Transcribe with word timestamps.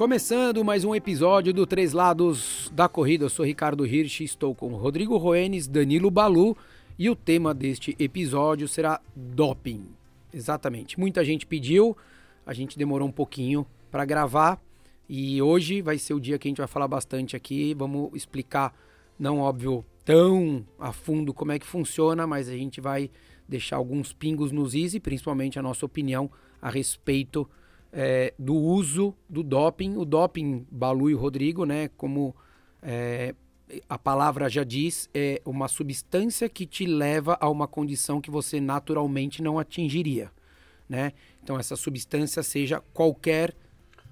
Começando 0.00 0.64
mais 0.64 0.82
um 0.82 0.94
episódio 0.94 1.52
do 1.52 1.66
Três 1.66 1.92
Lados 1.92 2.72
da 2.74 2.88
Corrida. 2.88 3.26
Eu 3.26 3.28
sou 3.28 3.44
Ricardo 3.44 3.84
Hirsch, 3.84 4.22
estou 4.22 4.54
com 4.54 4.68
Rodrigo 4.68 5.18
Roenes, 5.18 5.68
Danilo 5.68 6.10
Balu 6.10 6.56
e 6.98 7.10
o 7.10 7.14
tema 7.14 7.52
deste 7.52 7.94
episódio 7.98 8.66
será 8.66 8.98
doping. 9.14 9.84
Exatamente. 10.32 10.98
Muita 10.98 11.22
gente 11.22 11.44
pediu, 11.44 11.94
a 12.46 12.54
gente 12.54 12.78
demorou 12.78 13.06
um 13.06 13.12
pouquinho 13.12 13.66
para 13.90 14.06
gravar 14.06 14.58
e 15.06 15.42
hoje 15.42 15.82
vai 15.82 15.98
ser 15.98 16.14
o 16.14 16.20
dia 16.20 16.38
que 16.38 16.48
a 16.48 16.50
gente 16.50 16.62
vai 16.62 16.66
falar 16.66 16.88
bastante 16.88 17.36
aqui. 17.36 17.74
Vamos 17.74 18.10
explicar, 18.14 18.74
não 19.18 19.40
óbvio, 19.40 19.84
tão 20.02 20.64
a 20.78 20.94
fundo 20.94 21.34
como 21.34 21.52
é 21.52 21.58
que 21.58 21.66
funciona, 21.66 22.26
mas 22.26 22.48
a 22.48 22.56
gente 22.56 22.80
vai 22.80 23.10
deixar 23.46 23.76
alguns 23.76 24.14
pingos 24.14 24.50
nos 24.50 24.74
is 24.74 24.94
e 24.94 24.98
principalmente 24.98 25.58
a 25.58 25.62
nossa 25.62 25.84
opinião 25.84 26.30
a 26.62 26.70
respeito 26.70 27.46
é, 27.92 28.32
do 28.38 28.54
uso 28.54 29.14
do 29.28 29.42
doping. 29.42 29.96
O 29.96 30.04
doping, 30.04 30.66
Balu 30.70 31.10
e 31.10 31.14
Rodrigo, 31.14 31.64
né, 31.64 31.88
como 31.96 32.34
é, 32.82 33.34
a 33.88 33.98
palavra 33.98 34.48
já 34.48 34.64
diz, 34.64 35.08
é 35.14 35.40
uma 35.44 35.68
substância 35.68 36.48
que 36.48 36.66
te 36.66 36.86
leva 36.86 37.36
a 37.40 37.48
uma 37.48 37.68
condição 37.68 38.20
que 38.20 38.30
você 38.30 38.60
naturalmente 38.60 39.42
não 39.42 39.58
atingiria. 39.58 40.30
Né? 40.88 41.12
Então, 41.42 41.58
essa 41.58 41.76
substância, 41.76 42.42
seja 42.42 42.82
qualquer 42.92 43.54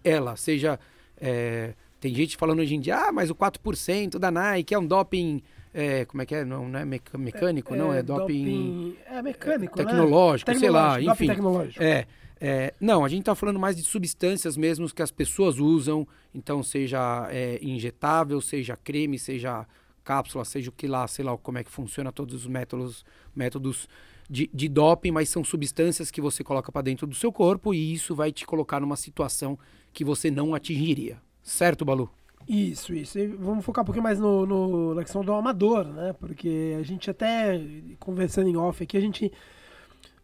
ela, 0.04 0.36
seja. 0.36 0.78
É, 1.20 1.74
tem 2.00 2.14
gente 2.14 2.36
falando 2.36 2.60
hoje 2.60 2.76
em 2.76 2.80
dia, 2.80 2.96
ah, 2.96 3.12
mas 3.12 3.28
o 3.28 3.34
4% 3.34 4.18
da 4.18 4.30
Nike 4.30 4.72
é 4.72 4.78
um 4.78 4.86
doping. 4.86 5.42
É, 5.74 6.04
como 6.04 6.22
é 6.22 6.26
que 6.26 6.34
é? 6.34 6.44
Não, 6.44 6.68
não 6.68 6.78
é 6.78 6.84
mecânico, 6.84 7.74
é, 7.74 7.76
não, 7.76 7.92
é, 7.92 7.98
é 7.98 8.02
doping, 8.02 8.44
doping. 8.44 8.96
É 9.06 9.20
mecânico, 9.22 9.76
tecnológico, 9.76 10.50
né? 10.52 10.58
sei 10.58 10.70
lá, 10.70 11.00
enfim. 11.00 11.26
Tecnológico. 11.26 11.82
É. 11.82 12.06
É, 12.40 12.72
não, 12.80 13.04
a 13.04 13.08
gente 13.08 13.20
está 13.20 13.34
falando 13.34 13.58
mais 13.58 13.76
de 13.76 13.82
substâncias 13.82 14.56
mesmo 14.56 14.88
que 14.92 15.02
as 15.02 15.10
pessoas 15.10 15.58
usam, 15.58 16.06
então 16.34 16.62
seja 16.62 17.28
é, 17.30 17.58
injetável, 17.60 18.40
seja 18.40 18.76
creme, 18.76 19.18
seja 19.18 19.66
cápsula, 20.04 20.44
seja 20.44 20.70
o 20.70 20.72
que 20.72 20.86
lá, 20.86 21.06
sei 21.06 21.24
lá 21.24 21.36
como 21.36 21.58
é 21.58 21.64
que 21.64 21.70
funciona 21.70 22.12
todos 22.12 22.34
os 22.34 22.46
métodos, 22.46 23.04
métodos 23.34 23.88
de, 24.30 24.48
de 24.54 24.68
doping, 24.68 25.10
mas 25.10 25.28
são 25.28 25.42
substâncias 25.42 26.10
que 26.10 26.20
você 26.20 26.44
coloca 26.44 26.70
para 26.70 26.82
dentro 26.82 27.06
do 27.06 27.14
seu 27.14 27.32
corpo 27.32 27.74
e 27.74 27.92
isso 27.92 28.14
vai 28.14 28.30
te 28.30 28.46
colocar 28.46 28.80
numa 28.80 28.96
situação 28.96 29.58
que 29.92 30.04
você 30.04 30.30
não 30.30 30.54
atingiria. 30.54 31.20
Certo, 31.42 31.84
Balu? 31.84 32.08
Isso, 32.48 32.94
isso. 32.94 33.18
E 33.18 33.26
vamos 33.26 33.64
focar 33.64 33.82
um 33.82 33.86
pouquinho 33.86 34.02
mais 34.02 34.18
no, 34.18 34.46
no, 34.46 34.94
na 34.94 35.02
questão 35.02 35.22
do 35.22 35.32
amador, 35.32 35.84
né? 35.84 36.14
Porque 36.14 36.76
a 36.78 36.82
gente 36.82 37.10
até, 37.10 37.60
conversando 37.98 38.48
em 38.48 38.56
off 38.56 38.82
aqui, 38.82 38.96
a 38.96 39.00
gente 39.00 39.30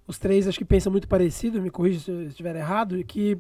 os 0.07 0.19
três 0.19 0.47
acho 0.47 0.59
que 0.59 0.65
pensam 0.65 0.93
muito 0.93 1.09
parecido, 1.09 1.61
me 1.61 1.71
corrija 1.71 2.01
se 2.01 2.11
eu 2.11 2.23
estiver 2.29 2.55
errado, 2.57 2.99
e 2.99 3.05
que 3.05 3.39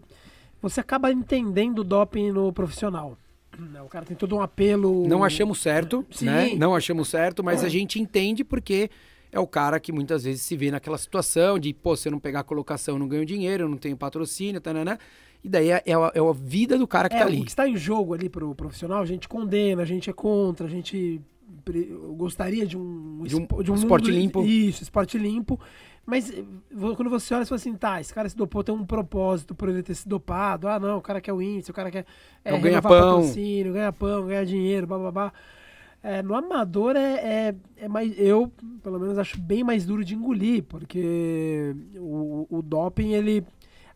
você 0.60 0.80
acaba 0.80 1.12
entendendo 1.12 1.80
o 1.80 1.84
doping 1.84 2.32
no 2.32 2.52
profissional. 2.52 3.16
Né, 3.58 3.80
o 3.82 3.86
cara 3.86 4.04
tem 4.04 4.16
todo 4.16 4.34
um 4.34 4.40
apelo. 4.40 5.06
Não 5.06 5.22
achamos 5.22 5.60
certo, 5.60 6.04
Sim. 6.10 6.26
né? 6.26 6.54
Não 6.56 6.74
achamos 6.74 7.08
certo, 7.08 7.44
mas 7.44 7.62
a 7.62 7.68
gente 7.68 8.00
entende 8.00 8.42
porque 8.42 8.90
é 9.30 9.38
o 9.38 9.46
cara 9.46 9.78
que 9.78 9.92
muitas 9.92 10.24
vezes 10.24 10.42
se 10.42 10.56
vê 10.56 10.70
naquela 10.70 10.98
situação 10.98 11.58
de, 11.58 11.72
pô, 11.72 11.96
se 11.96 12.08
eu 12.08 12.12
não 12.12 12.18
pegar 12.18 12.40
a 12.40 12.44
colocação, 12.44 12.94
eu 12.94 12.98
não 12.98 13.08
ganho 13.08 13.24
dinheiro, 13.24 13.64
eu 13.64 13.68
não 13.68 13.76
tenho 13.76 13.96
patrocínio, 13.96 14.60
né? 14.84 14.98
E 15.42 15.48
daí 15.48 15.70
é, 15.70 15.82
é, 15.84 15.92
a, 15.92 16.12
é, 16.14 16.20
a, 16.20 16.32
vida 16.32 16.78
do 16.78 16.86
cara 16.86 17.08
que 17.08 17.16
é, 17.16 17.18
tá 17.18 17.26
ali. 17.26 17.40
O 17.42 17.44
que 17.44 17.50
está 17.50 17.68
em 17.68 17.76
jogo 17.76 18.14
ali 18.14 18.28
pro 18.28 18.54
profissional, 18.54 19.02
a 19.02 19.06
gente 19.06 19.28
condena, 19.28 19.82
a 19.82 19.84
gente 19.84 20.08
é 20.08 20.12
contra, 20.12 20.66
a 20.66 20.70
gente 20.70 21.20
gostaria 22.16 22.66
de 22.66 22.76
um, 22.76 23.22
de 23.24 23.36
um, 23.36 23.46
de 23.62 23.70
um 23.70 23.74
esporte 23.74 24.10
mundo, 24.10 24.20
limpo. 24.20 24.44
Isso, 24.44 24.82
esporte 24.82 25.18
limpo. 25.18 25.60
Mas 26.06 26.30
eh, 26.30 26.44
quando 26.96 27.08
você 27.08 27.34
olha, 27.34 27.44
você 27.44 27.48
fala 27.48 27.56
assim, 27.56 27.74
tá, 27.74 28.00
esse 28.00 28.12
cara 28.12 28.28
se 28.28 28.36
dopou, 28.36 28.62
tem 28.62 28.74
um 28.74 28.84
propósito 28.84 29.54
por 29.54 29.68
ele 29.68 29.82
ter 29.82 29.94
se 29.94 30.08
dopado. 30.08 30.68
Ah, 30.68 30.78
não, 30.78 30.98
o 30.98 31.02
cara 31.02 31.20
quer 31.20 31.32
o 31.32 31.40
índice, 31.40 31.70
o 31.70 31.74
cara 31.74 31.90
quer 31.90 32.04
é, 32.44 32.54
é 32.54 32.58
ganha 32.58 32.82
pão. 32.82 32.90
patrocínio, 32.90 33.72
ganha 33.72 33.92
pão, 33.92 34.26
ganha 34.26 34.44
dinheiro, 34.44 34.86
blá 34.86 34.98
blá 34.98 35.10
blá. 35.10 35.32
É, 36.02 36.22
no 36.22 36.34
amador 36.34 36.96
é, 36.96 37.14
é, 37.14 37.54
é, 37.78 37.88
mais. 37.88 38.12
Eu, 38.18 38.52
pelo 38.82 39.00
menos, 39.00 39.16
acho 39.16 39.40
bem 39.40 39.64
mais 39.64 39.86
duro 39.86 40.04
de 40.04 40.14
engolir, 40.14 40.62
porque 40.64 41.74
o, 41.96 42.46
o 42.50 42.62
doping, 42.62 43.12
ele. 43.12 43.42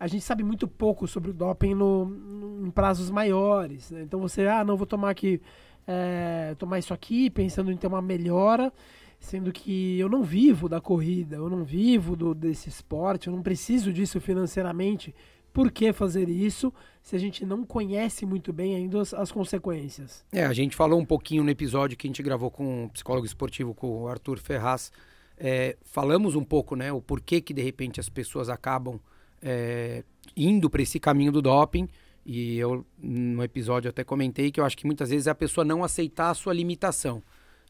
A 0.00 0.06
gente 0.06 0.24
sabe 0.24 0.42
muito 0.42 0.66
pouco 0.66 1.06
sobre 1.06 1.30
o 1.30 1.34
doping 1.34 1.74
no, 1.74 2.06
no 2.06 2.66
em 2.66 2.70
prazos 2.70 3.10
maiores. 3.10 3.90
Né? 3.90 4.02
Então 4.02 4.20
você, 4.20 4.46
ah, 4.46 4.64
não, 4.64 4.76
vou 4.76 4.86
tomar 4.86 5.10
aqui. 5.10 5.40
É, 5.86 6.54
tomar 6.58 6.78
isso 6.78 6.92
aqui, 6.92 7.30
pensando 7.30 7.72
em 7.72 7.76
ter 7.76 7.86
uma 7.86 8.02
melhora 8.02 8.72
sendo 9.18 9.52
que 9.52 9.98
eu 9.98 10.08
não 10.08 10.22
vivo 10.22 10.68
da 10.68 10.80
corrida, 10.80 11.36
eu 11.36 11.48
não 11.48 11.64
vivo 11.64 12.14
do, 12.14 12.34
desse 12.34 12.68
esporte, 12.68 13.26
eu 13.26 13.32
não 13.32 13.42
preciso 13.42 13.92
disso 13.92 14.20
financeiramente. 14.20 15.14
Por 15.52 15.72
que 15.72 15.92
fazer 15.92 16.28
isso 16.28 16.72
se 17.02 17.16
a 17.16 17.18
gente 17.18 17.44
não 17.44 17.64
conhece 17.64 18.24
muito 18.24 18.52
bem 18.52 18.76
ainda 18.76 19.00
as, 19.00 19.12
as 19.12 19.32
consequências? 19.32 20.24
É, 20.32 20.44
a 20.44 20.52
gente 20.52 20.76
falou 20.76 21.00
um 21.00 21.04
pouquinho 21.04 21.42
no 21.42 21.50
episódio 21.50 21.96
que 21.96 22.06
a 22.06 22.10
gente 22.10 22.22
gravou 22.22 22.50
com 22.50 22.84
o 22.84 22.90
psicólogo 22.90 23.26
esportivo, 23.26 23.74
com 23.74 24.02
o 24.02 24.08
Arthur 24.08 24.38
Ferraz. 24.38 24.92
É, 25.36 25.76
falamos 25.82 26.34
um 26.34 26.44
pouco, 26.44 26.76
né, 26.76 26.92
o 26.92 27.00
porquê 27.00 27.40
que 27.40 27.54
de 27.54 27.62
repente 27.62 27.98
as 27.98 28.08
pessoas 28.08 28.48
acabam 28.48 29.00
é, 29.42 30.04
indo 30.36 30.68
para 30.68 30.82
esse 30.82 31.00
caminho 31.00 31.32
do 31.32 31.42
doping. 31.42 31.88
E 32.24 32.58
eu, 32.58 32.84
no 32.98 33.42
episódio, 33.42 33.88
até 33.88 34.04
comentei 34.04 34.50
que 34.50 34.60
eu 34.60 34.64
acho 34.64 34.76
que 34.76 34.86
muitas 34.86 35.10
vezes 35.10 35.26
é 35.26 35.30
a 35.30 35.34
pessoa 35.34 35.64
não 35.64 35.82
aceitar 35.82 36.30
a 36.30 36.34
sua 36.34 36.52
limitação. 36.52 37.22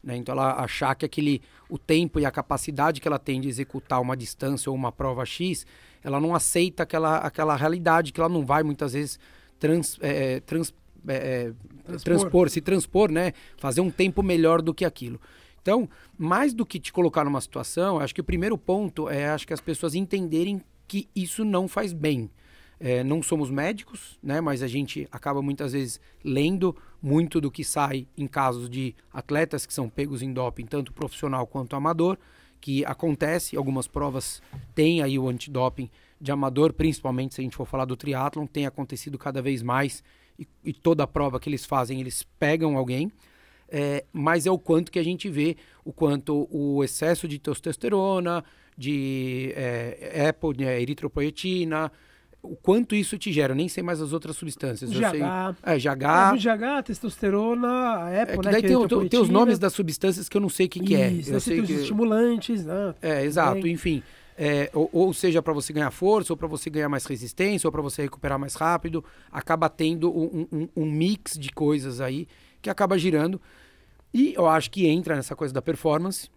Né? 0.03 0.17
Então 0.17 0.33
ela 0.33 0.53
achar 0.61 0.95
que 0.95 1.05
aquele, 1.05 1.41
o 1.69 1.77
tempo 1.77 2.19
e 2.19 2.25
a 2.25 2.31
capacidade 2.31 3.01
que 3.01 3.07
ela 3.07 3.19
tem 3.19 3.41
de 3.41 3.47
executar 3.47 4.01
uma 4.01 4.15
distância 4.15 4.69
ou 4.69 4.75
uma 4.75 4.91
prova 4.91 5.25
X, 5.25 5.65
ela 6.03 6.19
não 6.19 6.33
aceita 6.33 6.83
aquela, 6.83 7.17
aquela 7.17 7.55
realidade 7.55 8.11
que 8.11 8.19
ela 8.19 8.29
não 8.29 8.45
vai 8.45 8.63
muitas 8.63 8.93
vezes 8.93 9.19
trans, 9.59 9.97
é, 10.01 10.35
é 10.35 10.39
trans, 10.39 10.73
é, 11.07 11.13
é, 11.13 11.53
transpor. 11.83 12.03
transpor, 12.03 12.49
se 12.49 12.61
transpor, 12.61 13.11
né? 13.11 13.33
fazer 13.57 13.81
um 13.81 13.91
tempo 13.91 14.23
melhor 14.23 14.61
do 14.61 14.73
que 14.73 14.85
aquilo. 14.85 15.19
Então, 15.61 15.89
mais 16.17 16.53
do 16.53 16.65
que 16.65 16.79
te 16.79 16.91
colocar 16.91 17.25
numa 17.25 17.41
situação, 17.41 17.99
acho 17.99 18.15
que 18.15 18.21
o 18.21 18.23
primeiro 18.23 18.57
ponto 18.57 19.09
é 19.09 19.29
acho 19.29 19.45
que 19.45 19.53
as 19.53 19.61
pessoas 19.61 19.93
entenderem 19.93 20.61
que 20.87 21.07
isso 21.15 21.43
não 21.43 21.67
faz 21.67 21.93
bem. 21.93 22.29
É, 22.79 23.03
não 23.03 23.21
somos 23.21 23.49
médicos, 23.49 24.17
né, 24.23 24.39
mas 24.39 24.63
a 24.63 24.67
gente 24.67 25.05
acaba 25.11 25.41
muitas 25.41 25.73
vezes 25.73 25.99
lendo 26.23 26.73
muito 27.01 27.39
do 27.39 27.49
que 27.49 27.63
sai 27.63 28.07
em 28.17 28.27
casos 28.27 28.69
de 28.69 28.95
atletas 29.13 29.65
que 29.65 29.73
são 29.73 29.89
pegos 29.89 30.21
em 30.21 30.33
doping, 30.33 30.65
tanto 30.65 30.93
profissional 30.93 31.47
quanto 31.47 31.75
amador, 31.75 32.17
que 32.59 32.83
acontece, 32.85 33.55
algumas 33.55 33.87
provas 33.87 34.41
têm 34.75 35.01
aí 35.01 35.17
o 35.17 35.29
antidoping 35.29 35.89
de 36.19 36.31
amador, 36.31 36.73
principalmente 36.73 37.35
se 37.35 37.41
a 37.41 37.43
gente 37.43 37.55
for 37.55 37.65
falar 37.65 37.85
do 37.85 37.95
triatlon, 37.95 38.45
tem 38.45 38.65
acontecido 38.65 39.17
cada 39.17 39.41
vez 39.41 39.63
mais 39.63 40.03
e, 40.37 40.47
e 40.63 40.73
toda 40.73 41.07
prova 41.07 41.39
que 41.39 41.49
eles 41.49 41.65
fazem, 41.65 42.01
eles 42.01 42.23
pegam 42.37 42.77
alguém, 42.77 43.11
é, 43.69 44.03
mas 44.11 44.45
é 44.45 44.51
o 44.51 44.59
quanto 44.59 44.91
que 44.91 44.99
a 44.99 45.03
gente 45.03 45.29
vê, 45.29 45.55
o 45.85 45.93
quanto 45.93 46.47
o 46.51 46.83
excesso 46.83 47.27
de 47.27 47.39
testosterona, 47.39 48.43
de 48.77 49.53
é, 49.55 50.33
né, 50.57 50.81
eritropoetina, 50.81 51.91
o 52.41 52.55
quanto 52.55 52.95
isso 52.95 53.17
te 53.17 53.31
gera. 53.31 53.53
Eu 53.53 53.57
nem 53.57 53.67
sei 53.67 53.83
mais 53.83 54.01
as 54.01 54.13
outras 54.13 54.35
substâncias. 54.35 54.89
GH. 54.89 54.95
Eu 54.95 55.09
sei, 55.09 55.21
é, 55.63 55.77
GH. 55.77 56.05
É, 56.33 56.37
GH, 56.37 56.83
testosterona, 56.85 58.05
a 58.05 58.09
é 58.09 58.25
né? 58.25 58.37
Daí 58.43 58.61
tem, 58.61 58.87
tem, 58.87 59.09
tem, 59.09 59.19
os 59.19 59.29
nomes 59.29 59.59
das 59.59 59.73
substâncias 59.73 60.29
que 60.29 60.37
eu 60.37 60.41
não 60.41 60.49
sei 60.49 60.65
o 60.67 60.69
que, 60.69 60.79
que 60.79 60.95
é. 60.95 61.11
Eu 61.27 61.39
sei 61.39 61.57
que... 61.57 61.61
os 61.61 61.69
estimulantes, 61.69 62.65
né? 62.65 62.95
É, 63.01 63.23
exato. 63.23 63.67
Enfim, 63.67 64.01
é, 64.37 64.69
ou, 64.73 64.89
ou, 64.93 65.13
seja, 65.13 65.41
para 65.41 65.51
você 65.51 65.73
ganhar 65.73 65.91
força, 65.91 66.31
ou 66.31 66.37
para 66.37 66.47
você 66.47 66.69
ganhar 66.69 66.87
mais 66.87 67.05
resistência, 67.05 67.67
ou 67.67 67.71
para 67.73 67.81
você 67.81 68.03
recuperar 68.03 68.39
mais 68.39 68.55
rápido, 68.55 69.03
acaba 69.29 69.67
tendo 69.67 70.09
um, 70.09 70.47
um, 70.49 70.69
um 70.77 70.85
mix 70.85 71.37
de 71.37 71.49
coisas 71.49 71.99
aí 71.99 72.25
que 72.61 72.69
acaba 72.69 72.97
girando. 72.97 73.41
E 74.13 74.33
eu 74.33 74.47
acho 74.47 74.71
que 74.71 74.87
entra 74.87 75.15
nessa 75.15 75.35
coisa 75.35 75.53
da 75.53 75.61
performance, 75.61 76.29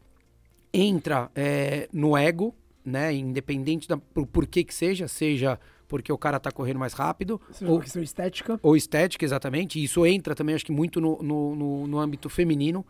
entra 0.74 1.30
é, 1.32 1.88
no 1.92 2.16
ego, 2.16 2.52
né? 2.84 3.14
Independente 3.14 3.86
da 3.86 3.96
por, 3.96 4.26
por 4.26 4.46
que 4.48 4.64
que 4.64 4.74
seja, 4.74 5.06
seja 5.06 5.58
porque 5.92 6.10
o 6.10 6.16
cara 6.16 6.40
tá 6.40 6.50
correndo 6.50 6.78
mais 6.78 6.94
rápido. 6.94 7.38
Seja 7.50 7.70
ou 7.70 7.78
questão 7.78 8.02
estética. 8.02 8.58
Ou 8.62 8.74
estética, 8.74 9.26
exatamente. 9.26 9.84
Isso 9.84 10.06
entra 10.06 10.34
também, 10.34 10.54
acho 10.54 10.64
que 10.64 10.72
muito 10.72 11.02
no, 11.02 11.22
no, 11.22 11.54
no, 11.54 11.86
no 11.86 11.98
âmbito 11.98 12.30
feminino. 12.30 12.82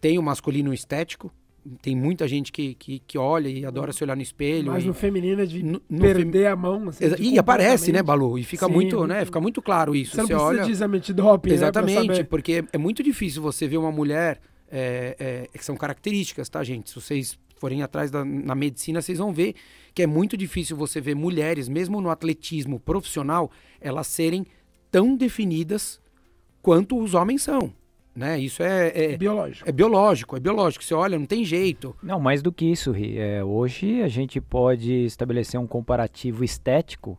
Tem 0.00 0.18
o 0.18 0.22
masculino 0.22 0.72
estético, 0.72 1.30
tem 1.82 1.94
muita 1.94 2.26
gente 2.26 2.50
que, 2.50 2.72
que, 2.76 3.00
que, 3.00 3.18
olha 3.18 3.46
e 3.46 3.66
adora 3.66 3.92
se 3.92 4.02
olhar 4.02 4.16
no 4.16 4.22
espelho. 4.22 4.72
Mas 4.72 4.84
e, 4.84 4.86
no 4.86 4.94
feminino 4.94 5.42
é 5.42 5.44
de 5.44 5.62
no, 5.62 5.82
no 5.86 6.00
perder 6.00 6.32
fem... 6.32 6.46
a 6.46 6.56
mão. 6.56 6.88
Assim, 6.88 7.04
e 7.18 7.38
aparece, 7.38 7.92
né, 7.92 8.02
Balu? 8.02 8.38
E 8.38 8.42
fica 8.42 8.64
Sim, 8.64 8.72
muito, 8.72 8.96
muito, 8.96 9.08
né? 9.12 9.22
Fica 9.26 9.38
muito 9.38 9.60
claro 9.60 9.94
isso. 9.94 10.12
Você 10.12 10.22
não 10.22 10.26
você 10.26 10.32
precisa 10.32 10.48
olha... 10.48 10.64
de 10.64 10.72
exame 10.72 10.98
de 10.98 11.12
doping, 11.12 11.50
Exatamente, 11.52 12.20
né, 12.20 12.24
porque 12.24 12.64
é 12.72 12.78
muito 12.78 13.02
difícil 13.02 13.42
você 13.42 13.68
ver 13.68 13.76
uma 13.76 13.92
mulher, 13.92 14.40
é, 14.72 15.46
é, 15.52 15.58
que 15.58 15.62
são 15.62 15.76
características, 15.76 16.48
tá, 16.48 16.64
gente? 16.64 16.88
Se 16.88 16.94
vocês 16.96 17.38
forem 17.60 17.82
atrás 17.82 18.10
da, 18.10 18.24
na 18.24 18.54
medicina, 18.54 19.02
vocês 19.02 19.18
vão 19.18 19.32
ver 19.32 19.54
que 19.94 20.02
é 20.02 20.06
muito 20.06 20.34
difícil 20.34 20.76
você 20.76 20.98
ver 20.98 21.14
mulheres, 21.14 21.68
mesmo 21.68 22.00
no 22.00 22.08
atletismo 22.08 22.80
profissional, 22.80 23.50
elas 23.80 24.06
serem 24.06 24.46
tão 24.90 25.14
definidas 25.14 26.00
quanto 26.62 26.98
os 26.98 27.12
homens 27.12 27.42
são. 27.42 27.72
Né? 28.16 28.40
Isso 28.40 28.62
é, 28.62 29.12
é, 29.12 29.16
biológico. 29.16 29.68
É 29.68 29.72
biológico, 29.72 30.36
é 30.36 30.40
biológico. 30.40 30.82
Você 30.82 30.94
olha, 30.94 31.18
não 31.18 31.26
tem 31.26 31.44
jeito. 31.44 31.94
Não, 32.02 32.18
mais 32.18 32.42
do 32.42 32.50
que 32.50 32.64
isso, 32.64 32.90
Ri. 32.92 33.18
É, 33.18 33.44
hoje 33.44 34.02
a 34.02 34.08
gente 34.08 34.40
pode 34.40 35.04
estabelecer 35.04 35.60
um 35.60 35.66
comparativo 35.66 36.42
estético 36.42 37.18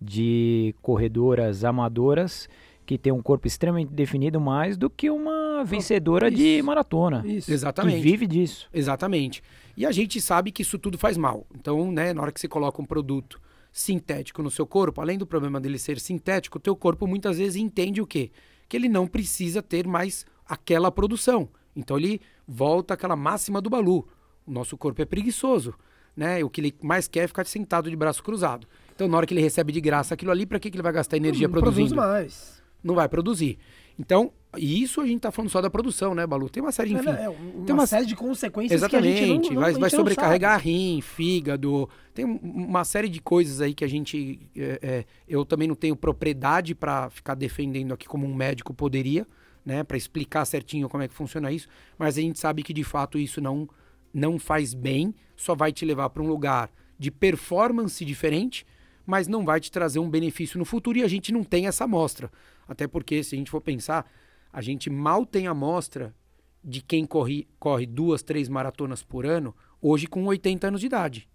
de 0.00 0.74
corredoras 0.80 1.64
amadoras 1.64 2.48
que 2.86 2.98
tem 2.98 3.12
um 3.12 3.22
corpo 3.22 3.46
extremamente 3.46 3.92
definido 3.92 4.40
mais 4.40 4.76
do 4.76 4.90
que 4.90 5.10
uma 5.10 5.62
vencedora 5.62 6.26
isso, 6.28 6.36
de 6.36 6.62
maratona. 6.62 7.22
Isso. 7.24 7.52
Exatamente. 7.52 7.98
Que 7.98 8.02
vive 8.02 8.26
disso. 8.26 8.68
Exatamente. 8.74 9.42
E 9.80 9.86
a 9.86 9.90
gente 9.90 10.20
sabe 10.20 10.52
que 10.52 10.60
isso 10.60 10.78
tudo 10.78 10.98
faz 10.98 11.16
mal. 11.16 11.46
Então, 11.54 11.90
né, 11.90 12.12
na 12.12 12.20
hora 12.20 12.30
que 12.30 12.38
você 12.38 12.46
coloca 12.46 12.82
um 12.82 12.84
produto 12.84 13.40
sintético 13.72 14.42
no 14.42 14.50
seu 14.50 14.66
corpo, 14.66 15.00
além 15.00 15.16
do 15.16 15.26
problema 15.26 15.58
dele 15.58 15.78
ser 15.78 15.98
sintético, 15.98 16.58
o 16.58 16.60
teu 16.60 16.76
corpo 16.76 17.06
muitas 17.06 17.38
vezes 17.38 17.56
entende 17.56 17.98
o 17.98 18.06
quê? 18.06 18.30
Que 18.68 18.76
ele 18.76 18.90
não 18.90 19.06
precisa 19.06 19.62
ter 19.62 19.86
mais 19.86 20.26
aquela 20.46 20.92
produção. 20.92 21.48
Então 21.74 21.96
ele 21.96 22.20
volta 22.46 22.92
àquela 22.92 23.16
máxima 23.16 23.58
do 23.58 23.70
Balu. 23.70 24.06
O 24.46 24.50
nosso 24.50 24.76
corpo 24.76 25.00
é 25.00 25.06
preguiçoso, 25.06 25.72
né? 26.14 26.44
O 26.44 26.50
que 26.50 26.60
ele 26.60 26.74
mais 26.82 27.08
quer 27.08 27.20
é 27.20 27.26
ficar 27.26 27.46
sentado 27.46 27.88
de 27.88 27.96
braço 27.96 28.22
cruzado. 28.22 28.66
Então 28.94 29.08
na 29.08 29.16
hora 29.16 29.26
que 29.26 29.32
ele 29.32 29.40
recebe 29.40 29.72
de 29.72 29.80
graça 29.80 30.12
aquilo 30.12 30.30
ali, 30.30 30.44
para 30.44 30.60
que, 30.60 30.70
que 30.70 30.76
ele 30.76 30.82
vai 30.82 30.92
gastar 30.92 31.16
energia 31.16 31.48
não 31.48 31.52
produzindo? 31.54 31.94
Produz 31.94 32.06
mais. 32.06 32.62
Não 32.84 32.94
vai 32.94 33.08
produzir. 33.08 33.58
Então, 34.00 34.32
e 34.56 34.82
isso 34.82 34.98
a 34.98 35.06
gente 35.06 35.20
tá 35.20 35.30
falando 35.30 35.50
só 35.50 35.60
da 35.60 35.68
produção, 35.68 36.14
né, 36.14 36.26
Balu? 36.26 36.48
Tem 36.48 36.62
uma 36.62 36.72
série, 36.72 36.94
enfim. 36.94 37.10
É, 37.10 37.28
uma, 37.28 37.64
tem 37.66 37.74
uma 37.74 37.86
série 37.86 38.06
de 38.06 38.16
consequências 38.16 38.80
Exatamente. 38.80 39.18
que 39.18 39.24
a 39.24 39.26
gente 39.26 39.52
não, 39.52 39.60
vai, 39.60 39.72
não, 39.72 39.80
vai 39.80 39.90
sobrecarregar 39.90 40.58
sabe. 40.58 40.70
rim, 40.70 41.00
fígado. 41.02 41.86
Tem 42.14 42.24
uma 42.24 42.82
série 42.82 43.10
de 43.10 43.20
coisas 43.20 43.60
aí 43.60 43.74
que 43.74 43.84
a 43.84 43.88
gente. 43.88 44.40
É, 44.56 44.78
é, 44.82 45.04
eu 45.28 45.44
também 45.44 45.68
não 45.68 45.74
tenho 45.74 45.94
propriedade 45.94 46.74
para 46.74 47.10
ficar 47.10 47.34
defendendo 47.34 47.92
aqui 47.92 48.08
como 48.08 48.26
um 48.26 48.34
médico 48.34 48.72
poderia, 48.72 49.26
né? 49.64 49.84
Para 49.84 49.98
explicar 49.98 50.46
certinho 50.46 50.88
como 50.88 51.02
é 51.02 51.08
que 51.08 51.14
funciona 51.14 51.52
isso. 51.52 51.68
Mas 51.98 52.16
a 52.16 52.22
gente 52.22 52.38
sabe 52.38 52.62
que 52.62 52.72
de 52.72 52.82
fato 52.82 53.18
isso 53.18 53.38
não, 53.38 53.68
não 54.14 54.38
faz 54.38 54.72
bem, 54.72 55.14
só 55.36 55.54
vai 55.54 55.72
te 55.72 55.84
levar 55.84 56.08
para 56.08 56.22
um 56.22 56.26
lugar 56.26 56.70
de 56.98 57.10
performance 57.10 58.02
diferente, 58.02 58.66
mas 59.06 59.28
não 59.28 59.44
vai 59.44 59.60
te 59.60 59.70
trazer 59.70 59.98
um 59.98 60.08
benefício 60.08 60.58
no 60.58 60.64
futuro 60.64 60.98
e 60.98 61.02
a 61.02 61.08
gente 61.08 61.32
não 61.32 61.44
tem 61.44 61.66
essa 61.66 61.84
amostra. 61.84 62.30
Até 62.70 62.86
porque, 62.86 63.24
se 63.24 63.34
a 63.34 63.38
gente 63.38 63.50
for 63.50 63.60
pensar, 63.60 64.08
a 64.52 64.62
gente 64.62 64.88
mal 64.88 65.26
tem 65.26 65.48
amostra 65.48 66.14
de 66.62 66.80
quem 66.80 67.04
corre, 67.04 67.48
corre 67.58 67.84
duas, 67.84 68.22
três 68.22 68.48
maratonas 68.48 69.02
por 69.02 69.26
ano, 69.26 69.52
hoje 69.82 70.06
com 70.06 70.24
80 70.24 70.68
anos 70.68 70.80
de 70.80 70.86
idade. 70.86 71.28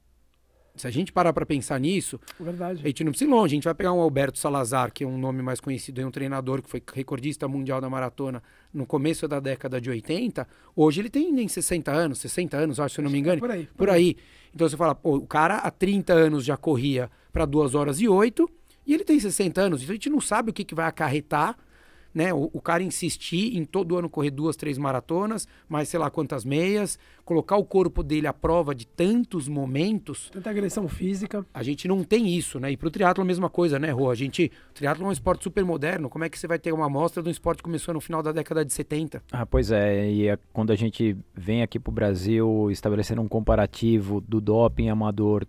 Se 0.77 0.87
a 0.87 0.91
gente 0.91 1.11
parar 1.11 1.33
para 1.33 1.45
pensar 1.45 1.77
nisso, 1.77 2.17
Verdade. 2.39 2.81
a 2.81 2.87
gente 2.87 3.03
não 3.03 3.11
precisa 3.11 3.29
ir 3.29 3.33
longe. 3.33 3.53
A 3.53 3.55
gente 3.55 3.63
vai 3.65 3.75
pegar 3.75 3.91
um 3.91 3.99
Alberto 3.99 4.39
Salazar, 4.39 4.93
que 4.93 5.03
é 5.03 5.07
um 5.07 5.17
nome 5.17 5.41
mais 5.41 5.59
conhecido, 5.59 5.99
é 5.99 6.05
um 6.05 6.11
treinador 6.11 6.61
que 6.61 6.69
foi 6.69 6.81
recordista 6.93 7.49
mundial 7.49 7.81
da 7.81 7.89
maratona 7.89 8.41
no 8.73 8.85
começo 8.85 9.27
da 9.27 9.41
década 9.41 9.79
de 9.81 9.89
80. 9.89 10.47
Hoje 10.73 11.01
ele 11.01 11.09
tem 11.09 11.33
nem 11.33 11.49
60 11.49 11.91
anos, 11.91 12.19
60 12.19 12.55
anos, 12.55 12.79
acho, 12.79 12.95
se 12.95 13.01
eu 13.01 13.03
não 13.03 13.11
me 13.11 13.19
engano. 13.19 13.41
Por 13.41 13.51
aí. 13.51 13.69
Por 13.75 13.89
aí. 13.89 14.15
Então 14.53 14.67
você 14.69 14.77
fala, 14.77 14.95
pô, 14.95 15.17
o 15.17 15.27
cara 15.27 15.57
há 15.57 15.69
30 15.69 16.13
anos 16.13 16.45
já 16.45 16.55
corria 16.55 17.11
para 17.33 17.45
2 17.45 17.75
horas 17.75 17.99
e 17.99 18.07
8 18.07 18.49
e 18.85 18.93
ele 18.93 19.03
tem 19.03 19.19
60 19.19 19.61
anos. 19.61 19.81
Então 19.81 19.93
a 19.93 19.95
gente 19.95 20.09
não 20.09 20.21
sabe 20.21 20.49
o 20.49 20.53
que, 20.53 20.63
que 20.63 20.75
vai 20.75 20.87
acarretar 20.87 21.57
né? 22.15 22.33
O, 22.33 22.49
o, 22.53 22.61
cara 22.61 22.81
insistir 22.81 23.57
em 23.57 23.65
todo 23.65 23.97
ano 23.97 24.09
correr 24.09 24.31
duas, 24.31 24.55
três 24.55 24.77
maratonas, 24.77 25.45
mais 25.67 25.89
sei 25.89 25.99
lá 25.99 26.09
quantas 26.09 26.45
meias, 26.45 26.97
colocar 27.25 27.57
o 27.57 27.65
corpo 27.65 28.01
dele 28.01 28.25
à 28.25 28.31
prova 28.31 28.73
de 28.73 28.87
tantos 28.87 29.49
momentos. 29.49 30.29
Tanta 30.31 30.49
agressão 30.49 30.87
física. 30.87 31.45
A 31.53 31.61
gente 31.61 31.89
não 31.89 32.05
tem 32.05 32.29
isso, 32.29 32.57
né? 32.57 32.71
E 32.71 32.77
pro 32.77 32.89
triatlo 32.89 33.21
a 33.21 33.25
mesma 33.25 33.49
coisa, 33.49 33.77
né, 33.77 33.91
Rô? 33.91 34.09
A 34.09 34.15
gente, 34.15 34.49
o 34.69 34.73
triatlo 34.73 35.03
é 35.03 35.09
um 35.09 35.11
esporte 35.11 35.43
super 35.43 35.65
moderno. 35.65 36.09
Como 36.09 36.23
é 36.23 36.29
que 36.29 36.39
você 36.39 36.47
vai 36.47 36.57
ter 36.57 36.71
uma 36.71 36.85
amostra 36.85 37.21
de 37.21 37.27
um 37.27 37.31
esporte 37.31 37.57
que 37.57 37.63
começou 37.63 37.93
no 37.93 37.99
final 37.99 38.23
da 38.23 38.31
década 38.31 38.63
de 38.63 38.71
70? 38.71 39.21
Ah, 39.33 39.45
pois 39.45 39.69
é. 39.69 40.09
E 40.09 40.29
é 40.29 40.39
quando 40.53 40.71
a 40.71 40.75
gente 40.75 41.17
vem 41.35 41.61
aqui 41.61 41.77
pro 41.77 41.91
Brasil 41.91 42.71
estabelecendo 42.71 43.21
um 43.21 43.27
comparativo 43.27 44.21
do 44.21 44.39
doping 44.39 44.87
amador, 44.87 45.45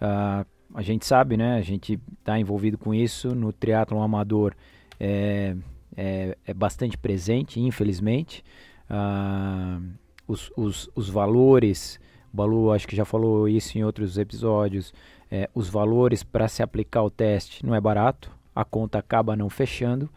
uh, 0.00 0.46
a 0.74 0.82
gente 0.82 1.06
sabe, 1.06 1.36
né? 1.36 1.56
A 1.56 1.62
gente 1.62 2.00
está 2.18 2.38
envolvido 2.38 2.76
com 2.76 2.94
isso 2.94 3.34
no 3.34 3.52
triatlo 3.52 4.00
amador. 4.00 4.54
É, 4.98 5.56
é, 5.96 6.36
é 6.46 6.54
bastante 6.54 6.98
presente, 6.98 7.60
infelizmente. 7.60 8.44
Ah, 8.88 9.80
os, 10.26 10.52
os, 10.56 10.90
os 10.94 11.08
valores, 11.08 12.00
o 12.32 12.36
Balu 12.36 12.72
acho 12.72 12.86
que 12.86 12.96
já 12.96 13.04
falou 13.04 13.48
isso 13.48 13.78
em 13.78 13.84
outros 13.84 14.18
episódios, 14.18 14.92
é, 15.30 15.48
os 15.54 15.68
valores 15.68 16.22
para 16.22 16.48
se 16.48 16.62
aplicar 16.62 17.02
o 17.02 17.10
teste 17.10 17.64
não 17.64 17.74
é 17.74 17.80
barato, 17.80 18.30
a 18.54 18.64
conta 18.64 18.98
acaba 18.98 19.36
não 19.36 19.50
fechando 19.50 20.08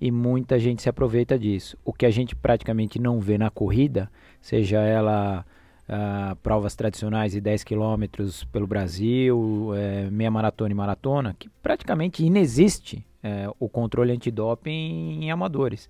e 0.00 0.10
muita 0.10 0.58
gente 0.58 0.82
se 0.82 0.88
aproveita 0.88 1.38
disso. 1.38 1.76
O 1.84 1.92
que 1.92 2.06
a 2.06 2.10
gente 2.10 2.34
praticamente 2.34 2.98
não 2.98 3.20
vê 3.20 3.36
na 3.36 3.50
corrida, 3.50 4.10
seja 4.40 4.80
ela 4.80 5.44
Uh, 5.90 6.36
provas 6.36 6.76
tradicionais 6.76 7.32
de 7.32 7.40
10 7.40 7.64
quilômetros 7.64 8.44
pelo 8.44 8.64
Brasil, 8.64 9.72
é, 9.74 10.08
meia 10.08 10.30
maratona 10.30 10.70
e 10.70 10.74
maratona, 10.74 11.34
que 11.36 11.48
praticamente 11.60 12.24
inexiste 12.24 13.04
é, 13.20 13.50
o 13.58 13.68
controle 13.68 14.12
antidoping 14.12 15.18
em 15.20 15.32
amadores. 15.32 15.88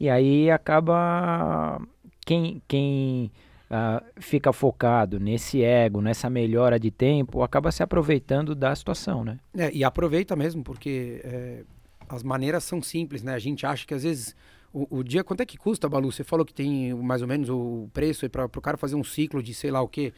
E 0.00 0.10
aí 0.10 0.50
acaba 0.50 1.80
quem, 2.26 2.60
quem 2.66 3.30
uh, 3.70 4.04
fica 4.20 4.52
focado 4.52 5.18
nesse 5.18 5.62
ego, 5.62 6.00
nessa 6.00 6.28
melhora 6.28 6.78
de 6.78 6.90
tempo, 6.90 7.42
acaba 7.42 7.72
se 7.72 7.82
aproveitando 7.82 8.54
da 8.54 8.74
situação, 8.74 9.24
né? 9.24 9.38
É, 9.56 9.72
e 9.72 9.82
aproveita 9.84 10.36
mesmo, 10.36 10.62
porque 10.62 11.20
é, 11.24 11.64
as 12.08 12.22
maneiras 12.22 12.64
são 12.64 12.82
simples, 12.82 13.22
né? 13.22 13.34
A 13.34 13.38
gente 13.38 13.66
acha 13.66 13.86
que 13.86 13.94
às 13.94 14.02
vezes 14.02 14.36
o, 14.72 14.98
o, 14.98 15.04
dia, 15.04 15.24
quanto 15.24 15.40
é 15.40 15.46
que 15.46 15.56
custa, 15.56 15.88
Balu? 15.88 16.12
Você 16.12 16.22
falou 16.22 16.44
que 16.44 16.52
tem 16.52 16.94
mais 16.94 17.22
ou 17.22 17.28
menos 17.28 17.48
o 17.48 17.88
preço 17.92 18.28
para 18.28 18.44
o 18.44 18.60
cara 18.60 18.76
fazer 18.76 18.94
um 18.94 19.04
ciclo 19.04 19.42
de 19.42 19.54
sei 19.54 19.70
lá 19.70 19.80
o 19.80 19.88
quê. 19.88 20.12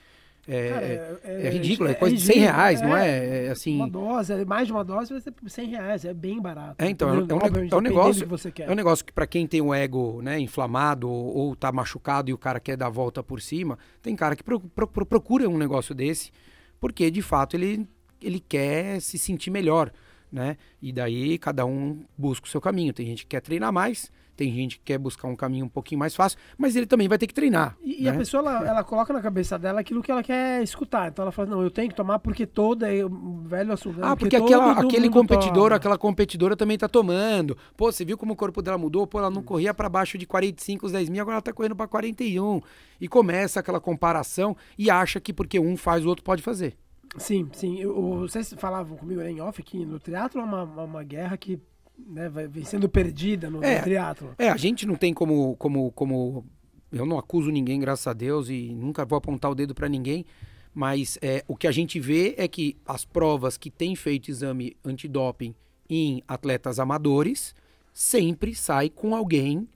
É, 0.49 0.69
Cara, 0.69 0.87
é, 0.87 1.19
é, 1.23 1.47
é, 1.47 1.50
ridículo, 1.50 1.88
é, 1.88 1.94
coisa 1.94 2.17
de 2.17 2.23
100 2.23 2.38
reais, 2.38 2.81
não 2.81 2.97
é? 2.97 3.47
é? 3.47 3.50
assim... 3.50 3.76
Uma 3.76 3.88
dose, 3.88 4.44
mais 4.44 4.67
de 4.67 4.73
uma 4.73 4.82
dose 4.82 5.12
vai 5.12 5.20
ser 5.20 5.32
100 5.47 5.69
reais, 5.69 6.05
é 6.05 6.14
bem 6.14 6.41
barato. 6.41 6.76
É, 6.79 6.88
então, 6.88 7.08
é, 7.08 7.12
um, 7.12 7.69
é 7.70 7.76
um 7.76 7.81
negócio, 7.81 8.26
é 8.58 8.70
um 8.70 8.75
negócio 8.75 9.05
que 9.05 9.12
para 9.12 9.26
quem 9.26 9.47
tem 9.47 9.61
o 9.61 9.73
ego 9.75 10.20
né, 10.23 10.41
inflamado 10.41 11.08
ou, 11.08 11.37
ou 11.37 11.56
tá 11.56 11.70
machucado 11.70 12.31
e 12.31 12.32
o 12.32 12.38
cara 12.38 12.58
quer 12.58 12.76
dar 12.76 12.87
a 12.87 12.91
volta 12.91 13.23
por 13.23 13.41
cima, 13.41 13.79
tem 14.00 14.17
cara 14.17 14.35
que 14.35 14.43
pro, 14.43 14.58
pro, 14.58 15.06
procura 15.06 15.49
um 15.49 15.58
negócio 15.58 15.94
desse, 15.94 16.32
porque 16.81 17.11
de 17.11 17.20
fato 17.20 17.55
ele, 17.55 17.87
ele 18.20 18.41
quer 18.41 19.00
se 19.00 19.19
sentir 19.19 19.50
melhor, 19.50 19.93
né? 20.32 20.56
E 20.81 20.91
daí 20.91 21.38
cada 21.38 21.67
um 21.67 22.02
busca 22.17 22.47
o 22.47 22.50
seu 22.50 22.61
caminho. 22.61 22.93
Tem 22.93 23.06
gente 23.06 23.25
que 23.25 23.37
quer 23.37 23.41
treinar 23.41 23.73
mais, 23.73 24.11
tem 24.41 24.51
gente 24.55 24.79
que 24.79 24.85
quer 24.87 24.97
buscar 24.97 25.29
um 25.29 25.37
caminho 25.37 25.67
um 25.67 25.69
pouquinho 25.69 25.99
mais 25.99 26.17
fácil, 26.17 26.39
mas 26.57 26.75
ele 26.75 26.87
também 26.87 27.07
vai 27.07 27.19
ter 27.19 27.27
que 27.27 27.35
treinar. 27.35 27.77
E, 27.85 28.05
né? 28.05 28.11
a 28.11 28.15
pessoa, 28.15 28.41
ela, 28.41 28.67
ela, 28.67 28.83
coloca 28.83 29.13
na 29.13 29.21
cabeça 29.21 29.59
dela 29.59 29.81
aquilo 29.81 30.03
que 30.03 30.11
ela 30.11 30.23
quer 30.23 30.63
escutar. 30.63 31.11
Então 31.11 31.25
ela 31.25 31.31
fala, 31.31 31.51
não, 31.51 31.63
eu 31.63 31.71
tenho 31.71 31.91
que 31.91 31.95
tomar 31.95 32.19
porque 32.21 32.47
todo 32.47 32.87
é 32.87 33.03
velho 33.45 33.71
assunto. 33.71 34.03
Ah, 34.03 34.17
porque, 34.17 34.38
porque 34.38 34.55
aquela, 34.55 34.81
aquele 34.81 35.11
competidor, 35.11 35.64
toma. 35.64 35.76
aquela 35.76 35.99
competidora 35.99 36.57
também 36.57 36.79
tá 36.79 36.88
tomando. 36.88 37.55
Pô, 37.76 37.93
você 37.93 38.03
viu 38.03 38.17
como 38.17 38.33
o 38.33 38.37
corpo 38.37 38.62
dela 38.62 38.79
mudou? 38.79 39.07
Pô, 39.07 39.19
ela 39.19 39.29
não 39.29 39.43
corria 39.43 39.75
para 39.75 39.91
baixo 39.91 40.17
de 40.17 40.25
45, 40.25 40.88
10 40.88 41.11
mil, 41.11 41.21
agora 41.21 41.35
ela 41.35 41.43
tá 41.43 41.53
correndo 41.53 41.76
para 41.76 41.87
41. 41.87 42.62
E 42.99 43.07
começa 43.09 43.61
aquela 43.61 43.79
comparação 43.79 44.57
e 44.79 44.91
acha 44.91 45.21
que 45.21 45.35
porque 45.35 45.61
um 45.61 45.76
faz, 45.76 46.03
o 46.03 46.09
outro 46.09 46.25
pode 46.25 46.43
fazer. 46.43 46.79
Sim, 47.19 47.50
sim. 47.53 47.79
Eu, 47.79 48.21
vocês 48.21 48.55
falavam 48.57 48.97
comigo 48.97 49.21
em 49.21 49.38
off 49.43 49.62
que 49.62 49.85
no 49.85 49.99
teatro 49.99 50.41
é 50.41 50.45
uma, 50.45 50.62
uma 50.62 51.03
guerra 51.03 51.37
que 51.37 51.61
né, 52.09 52.28
vai, 52.28 52.47
vem 52.47 52.64
sendo 52.64 52.88
perdida 52.88 53.50
no, 53.50 53.62
é, 53.62 53.76
no 53.78 53.83
triatlo. 53.83 54.35
É, 54.38 54.49
a 54.49 54.57
gente 54.57 54.87
não 54.87 54.97
tem 54.97 55.12
como, 55.12 55.57
como, 55.57 55.90
como. 55.92 56.45
Eu 56.90 57.07
não 57.07 57.19
acuso 57.19 57.50
ninguém, 57.50 57.78
graças 57.80 58.07
a 58.07 58.12
Deus, 58.12 58.49
e 58.49 58.75
nunca 58.75 59.04
vou 59.04 59.16
apontar 59.16 59.50
o 59.50 59.54
dedo 59.54 59.75
para 59.75 59.88
ninguém. 59.88 60.25
Mas 60.75 61.19
é, 61.21 61.45
o 61.49 61.57
que 61.57 61.66
a 61.66 61.73
gente 61.73 61.99
vê 61.99 62.35
é 62.37 62.47
que 62.47 62.76
as 62.87 63.04
provas 63.04 63.57
que 63.57 63.71
têm 63.71 63.97
feito 63.97 64.30
exame 64.30 64.76
antidoping 64.85 65.54
em 65.88 66.23
atletas 66.28 66.78
amadores 66.78 67.54
sempre 67.92 68.54
sai 68.54 68.88
com 68.88 69.14
alguém 69.14 69.69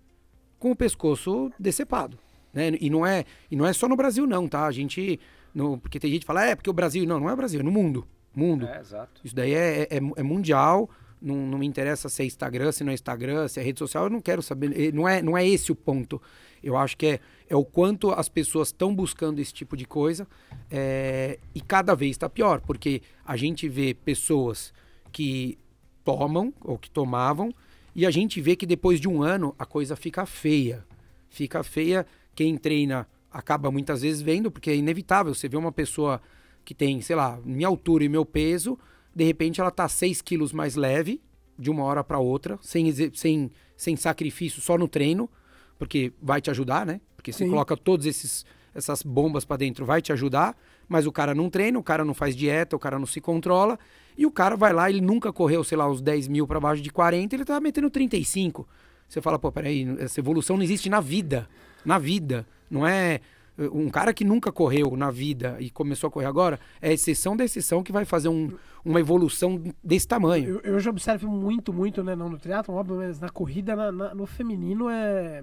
com 0.59 0.71
o 0.71 0.77
pescoço 0.77 1.53
decepado. 1.59 2.19
Né? 2.53 2.73
E, 2.81 2.89
não 2.89 3.05
é, 3.05 3.25
e 3.51 3.57
não 3.57 3.67
é 3.67 3.73
só 3.73 3.89
no 3.89 3.97
Brasil, 3.97 4.27
não, 4.27 4.49
tá? 4.49 4.67
A 4.67 4.73
gente. 4.73 5.19
No, 5.53 5.79
porque 5.79 5.99
tem 5.99 6.11
gente 6.11 6.21
que 6.21 6.27
fala, 6.27 6.45
é, 6.45 6.55
porque 6.55 6.71
o 6.71 6.73
Brasil. 6.73 7.05
Não, 7.07 7.19
não 7.19 7.29
é 7.29 7.33
o 7.33 7.37
Brasil, 7.37 7.61
é 7.61 7.63
no 7.63 7.73
mundo. 7.73 8.07
Mundo. 8.35 8.67
É, 8.67 8.81
exato. 8.81 9.21
Isso 9.25 9.35
daí 9.35 9.53
é, 9.53 9.83
é, 9.83 9.97
é 10.17 10.23
mundial 10.23 10.89
não, 11.25 11.37
não 11.47 11.59
me 11.59 11.67
interessa 11.67 12.09
se 12.09 12.23
é 12.23 12.27
Instagram, 12.27 12.71
se 12.71 12.85
não 12.85 12.91
é 12.91 12.95
Instagram, 12.95 13.49
se 13.49 13.59
é 13.59 13.63
rede 13.63 13.79
social, 13.79 14.05
eu 14.05 14.11
não 14.11 14.21
quero 14.21 14.43
saber. 14.43 14.93
Não 14.93 15.09
é, 15.09 15.23
não 15.23 15.37
é 15.37 15.47
esse 15.47 15.73
o 15.73 15.75
ponto. 15.75 16.21
Eu 16.63 16.77
acho 16.77 16.97
que 16.97 17.07
é, 17.07 17.21
é 17.49 17.57
o 17.57 17.65
quanto 17.65 18.11
as 18.11 18.29
pessoas 18.29 18.69
estão 18.69 18.95
buscando 18.95 19.39
esse 19.39 19.53
tipo 19.53 19.77
de 19.77 19.85
coisa 19.85 20.27
é, 20.71 21.39
e 21.55 21.61
cada 21.61 21.95
vez 21.95 22.13
está 22.13 22.29
pior, 22.29 22.61
porque 22.61 23.03
a 23.25 23.37
gente 23.37 23.69
vê 23.69 23.95
pessoas 23.95 24.73
que 25.11 25.59
tomam 26.05 26.53
ou 26.61 26.79
que 26.79 26.91
tomavam 26.91 27.53
e 27.95 28.05
a 28.05 28.11
gente 28.11 28.41
vê 28.41 28.57
que 28.57 28.67
depois 28.67 29.01
de 29.01 29.09
um 29.09 29.23
ano 29.23 29.55
a 29.59 29.65
coisa 29.65 29.97
fica 29.97 30.27
feia. 30.27 30.85
Fica 31.31 31.63
feia. 31.63 32.07
Quem 32.35 32.57
treina 32.57 33.09
acaba 33.31 33.71
muitas 33.71 34.03
vezes 34.03 34.21
vendo, 34.21 34.51
porque 34.51 34.71
é 34.71 34.77
inevitável. 34.77 35.35
Você 35.35 35.49
vê 35.49 35.57
uma 35.57 35.73
pessoa 35.73 36.21
que 36.65 36.75
tem, 36.75 37.01
sei 37.01 37.17
lá, 37.17 37.39
minha 37.45 37.69
altura 37.69 38.05
e 38.05 38.09
meu 38.09 38.25
peso 38.25 38.79
de 39.15 39.25
repente 39.25 39.61
ela 39.61 39.71
tá 39.71 39.89
6 39.89 40.21
quilos 40.23 40.53
mais 40.53 40.75
leve 40.75 41.21
de 41.59 41.71
uma 41.71 41.85
hora 41.85 42.03
para 42.03 42.19
outra, 42.19 42.59
sem, 42.61 42.93
sem, 43.15 43.51
sem 43.77 43.97
sacrifício, 43.97 44.61
só 44.61 44.77
no 44.77 44.89
treino, 44.89 45.31
porque 45.79 46.13
vai 46.21 46.41
te 46.41 46.51
ajudar, 46.51 46.85
né? 46.85 47.01
Porque 47.17 47.33
você 47.33 47.45
Sim. 47.45 47.51
coloca 47.51 47.77
todos 47.77 48.07
esses 48.07 48.45
essas 48.75 49.03
bombas 49.03 49.45
para 49.45 49.59
dentro 49.59 49.87
vai 49.87 50.03
te 50.03 50.13
ajudar, 50.13 50.57
mas 50.89 51.07
o 51.07 51.13
cara 51.13 51.35
não 51.35 51.49
treina, 51.49 51.79
o 51.79 51.83
cara 51.83 52.05
não 52.05 52.13
faz 52.13 52.35
dieta, 52.35 52.75
o 52.75 52.79
cara 52.79 52.99
não 52.99 53.07
se 53.07 53.21
controla, 53.21 53.79
e 54.19 54.27
o 54.27 54.31
cara 54.31 54.57
vai 54.57 54.73
lá, 54.73 54.91
ele 54.91 55.01
nunca 55.01 55.33
correu, 55.33 55.63
sei 55.63 55.79
lá, 55.79 55.89
os 55.89 56.03
10 56.03 56.29
mil 56.29 56.47
para 56.47 56.59
baixo 56.59 56.83
de 56.83 56.91
40, 56.91 57.35
ele 57.35 57.45
tá 57.45 57.61
metendo 57.61 57.89
35. 57.89 58.67
Você 59.09 59.21
fala, 59.21 59.39
pô, 59.39 59.53
peraí, 59.53 59.87
essa 60.01 60.19
evolução 60.21 60.57
não 60.57 60.65
existe 60.65 60.89
na 60.89 61.01
vida. 61.01 61.49
Na 61.85 61.99
vida. 61.99 62.47
Não 62.71 62.87
é 62.87 63.21
um 63.59 63.89
cara 63.89 64.13
que 64.13 64.25
nunca 64.25 64.51
correu 64.51 64.97
na 64.97 65.11
vida 65.11 65.57
e 65.61 65.71
começou 65.71 66.09
a 66.09 66.11
correr 66.11 66.27
agora, 66.27 66.59
é 66.81 66.93
exceção 66.93 67.37
da 67.37 67.45
exceção 67.45 67.83
que 67.83 67.93
vai 67.93 68.05
fazer 68.05 68.29
um, 68.29 68.51
uma 68.85 69.01
evolução 69.01 69.63
desse 69.83 70.09
tamanho. 70.09 70.49
Eu, 70.49 70.61
eu 70.75 70.81
já 70.81 70.91
observo 70.91 71.29
muito, 71.29 71.73
muito, 71.73 72.03
né, 72.03 72.17
não 72.17 72.29
no 72.29 72.39
triatlo, 72.39 72.75
óbvio, 72.75 72.97
mas 72.97 73.21
na 73.21 73.29
corrida, 73.29 73.77
na, 73.77 73.93
na, 73.93 74.15
no 74.15 74.27
feminino, 74.27 74.89
é 74.89 75.43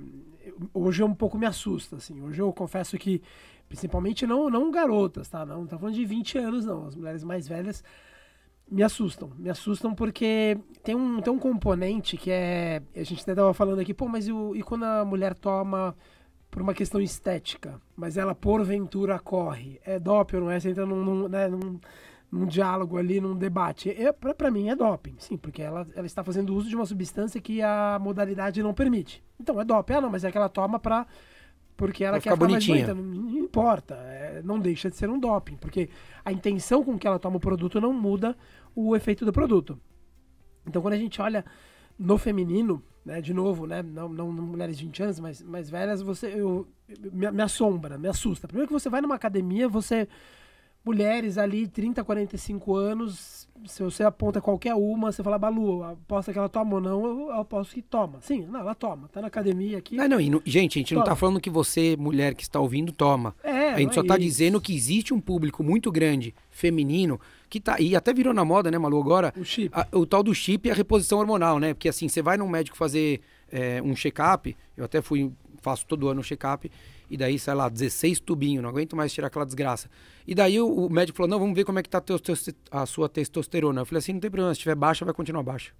hoje 0.74 1.04
um 1.04 1.14
pouco 1.14 1.38
me 1.38 1.46
assusta, 1.46 1.98
assim. 1.98 2.22
Hoje 2.22 2.42
eu 2.42 2.52
confesso 2.54 2.98
que, 2.98 3.22
principalmente 3.68 4.26
não, 4.26 4.50
não 4.50 4.72
garotas, 4.72 5.30
tá? 5.30 5.46
Não, 5.46 5.60
não 5.60 5.68
tá 5.68 5.78
falando 5.78 5.96
de 5.96 6.06
20 6.06 6.38
anos, 6.38 6.66
não. 6.66 6.88
As 6.88 6.96
mulheres 6.96 7.24
mais 7.24 7.48
velhas 7.48 7.84
me 8.70 8.84
assustam. 8.84 9.32
Me 9.38 9.50
assustam 9.50 9.94
porque 9.94 10.58
tem 10.84 10.96
um, 10.96 11.22
tem 11.22 11.32
um 11.32 11.40
componente 11.40 12.18
que 12.18 12.32
é... 12.32 12.82
A 12.96 13.04
gente 13.04 13.22
até 13.22 13.36
tava 13.36 13.54
falando 13.54 13.80
aqui, 13.80 13.94
pô, 13.94 14.08
mas 14.08 14.28
e, 14.28 14.32
e 14.32 14.64
quando 14.64 14.84
a 14.84 15.06
mulher 15.06 15.34
toma 15.36 15.96
por 16.52 16.62
uma 16.62 16.74
questão 16.74 17.00
estética, 17.00 17.82
mas 17.96 18.18
ela 18.18 18.36
porventura 18.36 19.18
corre. 19.18 19.80
É 19.86 19.98
doping 19.98 20.36
ou 20.36 20.42
não 20.44 20.52
é? 20.52 20.60
Você 20.60 20.70
entra 20.70 20.86
num, 20.86 21.04
num, 21.04 21.28
né, 21.30 21.48
num, 21.48 21.80
num 22.30 22.46
diálogo 22.46 22.98
ali, 22.98 23.22
num 23.22 23.36
debate. 23.36 23.90
É, 23.90 24.12
para 24.12 24.52
mim 24.52 24.70
é 24.70 24.76
doping, 24.76 25.16
sim, 25.18 25.38
porque 25.38 25.62
ela, 25.62 25.88
ela 25.96 26.06
está 26.06 26.24
fazendo 26.24 26.54
uso 26.54 26.68
de 26.68 26.76
uma 26.76 26.86
substância 26.86 27.40
que 27.40 27.62
a 27.62 27.98
modalidade 28.00 28.62
não 28.62 28.74
permite. 28.74 29.24
Então 29.40 29.60
é 29.62 29.64
doping. 29.64 29.94
Ah, 29.94 30.02
não, 30.02 30.10
mas 30.10 30.26
é 30.26 30.32
que 30.32 30.38
ela 30.38 30.50
toma 30.50 30.78
para 30.78 31.08
porque 31.78 32.04
ela 32.04 32.18
quer 32.18 32.32
ficar 32.32 32.36
bonitinha. 32.36 32.86
mais 32.86 32.98
bonita. 32.98 33.18
Não, 33.18 33.32
não 33.32 33.40
importa, 33.40 33.96
é, 33.96 34.42
não 34.44 34.60
deixa 34.60 34.90
de 34.90 34.98
ser 34.98 35.10
um 35.10 35.18
doping, 35.18 35.56
porque 35.56 35.90
a 36.24 36.32
intenção 36.32 36.84
com 36.84 37.00
que 37.00 37.08
ela 37.08 37.18
toma 37.18 37.38
o 37.38 37.40
produto 37.40 37.82
não 37.82 37.94
muda 37.94 38.38
o 38.76 38.96
efeito 38.96 39.26
do 39.26 39.32
produto. 39.32 39.80
Então 40.68 40.82
quando 40.82 40.94
a 40.94 40.98
gente 40.98 41.20
olha 41.22 41.44
no 42.02 42.18
feminino, 42.18 42.84
né, 43.06 43.22
de 43.22 43.34
novo, 43.34 43.68
né, 43.68 43.84
não, 43.84 44.10
não, 44.10 44.32
mulheres 44.32 44.76
de 44.78 44.86
20 44.86 45.04
anos, 45.04 45.20
mas 45.20 45.42
mais 45.44 45.70
velhas, 45.70 46.02
você 46.02 46.34
eu, 46.36 46.68
me, 47.12 47.30
me 47.32 47.44
assombra, 47.44 47.98
me 47.98 48.08
assusta. 48.08 48.48
Primeiro 48.48 48.68
que 48.68 48.74
você 48.74 48.90
vai 48.90 49.02
numa 49.02 49.16
academia, 49.16 49.70
você 49.70 50.08
mulheres 50.84 51.38
ali 51.38 51.68
30, 51.68 52.04
45 52.04 52.76
anos, 52.76 53.41
se 53.66 53.84
você 53.84 54.04
aponta 54.04 54.42
qualquer 54.42 54.74
uma, 54.74 55.12
você 55.12 55.22
fala, 55.22 55.38
Balu, 55.38 55.84
aposta 55.84 56.32
que 56.32 56.40
ela 56.40 56.50
toma 56.50 56.76
ou 56.76 56.82
não, 56.82 57.06
eu, 57.06 57.20
eu 57.30 57.40
aposto 57.40 57.74
que 57.74 57.82
toma. 57.82 58.20
Sim, 58.22 58.46
não, 58.50 58.62
ela 58.62 58.74
toma. 58.74 59.08
Tá 59.10 59.22
na 59.22 59.28
academia 59.28 59.78
aqui. 59.78 59.96
Não, 59.96 60.08
não, 60.08 60.20
e 60.20 60.30
no, 60.30 60.42
gente, 60.46 60.78
a 60.78 60.80
gente 60.80 60.90
toma. 60.90 61.00
não 61.00 61.06
tá 61.06 61.16
falando 61.16 61.40
que 61.40 61.50
você, 61.50 61.96
mulher 61.98 62.34
que 62.34 62.44
está 62.44 62.60
ouvindo, 62.60 62.92
toma. 62.92 63.36
É, 63.44 63.70
a 63.70 63.80
gente 63.80 63.94
só 63.94 64.02
é 64.02 64.06
tá 64.06 64.16
isso. 64.16 64.24
dizendo 64.24 64.60
que 64.60 64.76
existe 64.76 65.14
um 65.14 65.20
público 65.20 65.64
muito 65.64 65.92
grande, 65.92 66.34
feminino, 66.50 67.20
que 67.50 67.60
tá. 67.60 67.80
E 67.80 67.96
até 67.96 68.14
virou 68.14 68.34
na 68.34 68.44
moda, 68.44 68.72
né, 68.72 68.78
Malu, 68.78 69.00
agora. 69.00 69.34
O 69.38 69.44
chip. 69.44 69.70
A, 69.74 69.88
o 69.92 70.06
tal 70.06 70.24
do 70.24 70.34
chip 70.34 70.68
e 70.68 70.72
a 70.72 70.76
reposição 70.76 71.20
hormonal, 71.20 71.60
né? 71.60 71.74
Porque 71.74 71.90
assim, 71.90 72.08
você 72.08 72.22
vai 72.22 72.38
num 72.38 72.48
médico 72.48 72.76
fazer 72.76 73.22
é, 73.52 73.82
um 73.82 73.96
check-up, 73.96 74.56
eu 74.76 74.86
até 74.86 75.02
fui, 75.02 75.32
faço 75.62 75.86
todo 75.86 76.08
ano 76.08 76.22
um 76.22 76.24
check-up, 76.24 76.72
e 77.12 77.18
daí, 77.18 77.38
sei 77.38 77.54
lá, 77.54 77.68
16 77.68 78.22
tubinhos, 78.22 78.64
não 78.64 78.70
aguento 78.70 78.96
mais 78.96 79.12
tirar 79.12 79.28
aquela 79.28 79.46
desgraça. 79.46 79.90
E 80.26 80.34
daí 80.34 80.62
o, 80.62 80.68
o 80.68 80.90
médico 80.90 81.18
falou: 81.18 81.30
não, 81.30 81.38
vamos 81.38 81.54
ver 81.54 81.66
como 81.66 81.78
é 81.78 81.84
que 81.84 81.90
tá 81.90 82.02
a 82.72 82.86
sua 82.86 83.10
testosterona. 83.10 83.82
Eu 83.82 83.86
falei 83.86 84.00
assim: 84.00 84.14
não 84.14 84.22
tem 84.22 84.32
problema, 84.32 84.54
se 84.54 84.62
tiver 84.62 84.76
baixa, 84.76 85.04
vai 85.04 85.14
continuar 85.14 85.44
baixa. 85.44 85.74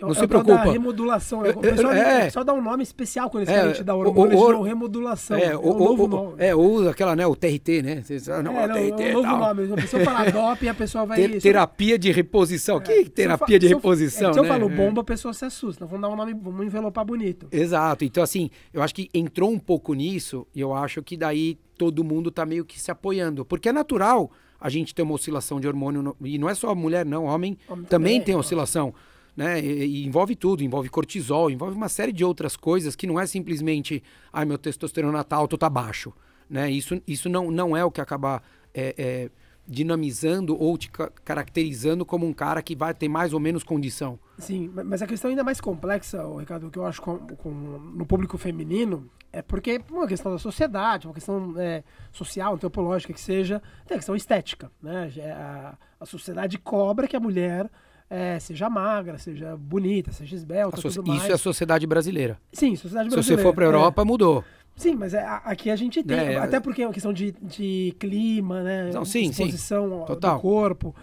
Não 0.00 0.10
é 0.10 0.14
se 0.14 0.26
preocupa. 0.26 0.56
Da 0.56 0.72
remodulação. 0.72 1.40
O 1.40 1.60
pessoal 1.60 1.92
é, 1.92 2.28
só 2.28 2.44
dá 2.44 2.52
um 2.52 2.60
nome 2.60 2.82
especial 2.82 3.30
quando 3.30 3.44
eles 3.44 3.54
é, 3.54 3.60
querem 3.60 3.72
te 3.72 3.82
dar 3.82 3.94
hormônio, 3.94 4.36
o, 4.38 4.58
o, 4.58 4.62
remodulação. 4.62 5.38
É, 5.38 5.46
é 5.46 5.58
um 5.58 5.78
novo 5.78 6.06
nome. 6.06 6.34
É, 6.38 6.54
ou 6.54 6.86
aquela, 6.88 7.16
né, 7.16 7.26
o 7.26 7.34
TRT, 7.34 7.82
né? 7.82 8.02
Vocês, 8.02 8.26
não, 8.26 8.36
é, 8.36 8.66
não, 8.66 8.74
TRT, 8.74 9.02
é 9.02 9.10
um 9.10 9.12
novo 9.14 9.28
tal. 9.28 9.38
nome. 9.38 9.72
A 9.72 9.76
pessoa 9.76 10.04
fala 10.04 10.28
DOP, 10.30 10.68
a 10.68 10.74
pessoa 10.74 11.06
vai... 11.06 11.16
Ter, 11.16 11.40
terapia 11.40 11.98
de 11.98 12.12
reposição. 12.12 12.76
É. 12.76 12.80
Que 12.80 13.08
terapia 13.08 13.58
de 13.58 13.68
reposição, 13.68 14.34
Se 14.34 14.38
eu, 14.38 14.42
né? 14.42 14.48
eu 14.50 14.52
falo 14.52 14.68
bomba, 14.68 15.00
a 15.00 15.04
pessoa 15.04 15.32
se 15.32 15.46
assusta. 15.46 15.86
Vamos 15.86 16.02
dar 16.02 16.10
um 16.10 16.16
nome, 16.16 16.34
vamos 16.34 16.66
envelopar 16.66 17.04
bonito. 17.04 17.48
Exato. 17.50 18.04
Então, 18.04 18.22
assim, 18.22 18.50
eu 18.74 18.82
acho 18.82 18.94
que 18.94 19.08
entrou 19.14 19.50
um 19.50 19.58
pouco 19.58 19.94
nisso 19.94 20.46
e 20.54 20.60
eu 20.60 20.74
acho 20.74 21.02
que 21.02 21.16
daí 21.16 21.58
todo 21.78 22.04
mundo 22.04 22.30
tá 22.30 22.44
meio 22.44 22.66
que 22.66 22.78
se 22.78 22.90
apoiando. 22.90 23.46
Porque 23.46 23.70
é 23.70 23.72
natural 23.72 24.30
a 24.60 24.68
gente 24.68 24.94
ter 24.94 25.02
uma 25.02 25.14
oscilação 25.14 25.58
de 25.58 25.66
hormônio. 25.66 26.02
No, 26.02 26.16
e 26.22 26.36
não 26.36 26.50
é 26.50 26.54
só 26.54 26.74
mulher, 26.74 27.06
não. 27.06 27.24
Homem, 27.24 27.56
homem 27.66 27.84
também, 27.86 27.86
também 27.86 28.20
tem 28.20 28.36
oscilação 28.36 28.92
né? 29.36 29.60
E, 29.60 30.06
envolve 30.06 30.34
tudo, 30.34 30.64
envolve 30.64 30.88
cortisol, 30.88 31.50
envolve 31.50 31.76
uma 31.76 31.88
série 31.88 32.12
de 32.12 32.24
outras 32.24 32.56
coisas 32.56 32.96
que 32.96 33.06
não 33.06 33.20
é 33.20 33.26
simplesmente, 33.26 34.02
ai, 34.32 34.44
meu 34.44 34.56
testosterona 34.56 35.22
tá 35.22 35.36
alto, 35.36 35.58
tá 35.58 35.68
baixo, 35.68 36.12
né? 36.48 36.70
Isso, 36.70 37.00
isso 37.06 37.28
não, 37.28 37.50
não 37.50 37.76
é 37.76 37.84
o 37.84 37.90
que 37.90 38.00
acaba 38.00 38.42
é, 38.72 38.94
é, 38.96 39.30
dinamizando 39.68 40.58
ou 40.58 40.78
te 40.78 40.90
ca 40.90 41.10
caracterizando 41.24 42.06
como 42.06 42.26
um 42.26 42.32
cara 42.32 42.62
que 42.62 42.74
vai 42.74 42.94
ter 42.94 43.08
mais 43.08 43.34
ou 43.34 43.40
menos 43.40 43.62
condição. 43.62 44.18
Sim, 44.38 44.70
mas 44.72 45.02
a 45.02 45.06
questão 45.06 45.28
ainda 45.28 45.44
mais 45.44 45.60
complexa, 45.60 46.22
Ricardo, 46.38 46.70
que 46.70 46.78
eu 46.78 46.86
acho 46.86 47.02
com, 47.02 47.18
com, 47.18 47.50
no 47.50 48.06
público 48.06 48.38
feminino, 48.38 49.10
é 49.32 49.42
porque 49.42 49.72
é 49.72 49.92
uma 49.92 50.06
questão 50.06 50.32
da 50.32 50.38
sociedade, 50.38 51.06
uma 51.06 51.14
questão 51.14 51.54
é, 51.58 51.82
social, 52.12 52.54
antropológica 52.54 53.12
que 53.12 53.20
seja, 53.20 53.60
tem 53.86 53.96
a 53.96 53.98
questão 53.98 54.16
estética, 54.16 54.70
né? 54.80 55.12
É, 55.16 55.32
a, 55.32 55.76
a 56.00 56.06
sociedade 56.06 56.58
cobra 56.58 57.06
que 57.06 57.16
a 57.16 57.20
mulher 57.20 57.70
é, 58.08 58.38
seja 58.38 58.70
magra, 58.70 59.18
seja 59.18 59.56
bonita, 59.56 60.12
seja 60.12 60.36
esbelta, 60.36 60.80
so 60.80 60.88
tudo 60.88 61.08
mais. 61.08 61.22
Isso 61.22 61.32
é 61.32 61.34
a 61.34 61.38
sociedade 61.38 61.86
brasileira. 61.86 62.38
Sim, 62.52 62.76
sociedade 62.76 63.08
brasileira. 63.08 63.22
Se 63.22 63.36
você 63.36 63.42
for 63.42 63.54
para 63.54 63.64
a 63.64 63.68
Europa, 63.68 64.02
é. 64.02 64.04
mudou. 64.04 64.44
Sim, 64.76 64.94
mas 64.94 65.14
é, 65.14 65.24
aqui 65.44 65.70
a 65.70 65.76
gente 65.76 66.02
tem, 66.02 66.16
é, 66.16 66.36
até 66.36 66.60
porque 66.60 66.82
é 66.82 66.86
uma 66.86 66.92
questão 66.92 67.12
de, 67.12 67.32
de 67.42 67.94
clima, 67.98 68.62
né? 68.62 68.90
Não, 68.92 69.04
sim, 69.04 69.30
exposição 69.30 70.06
sim. 70.06 70.14
do 70.14 70.38
corpo. 70.38 70.94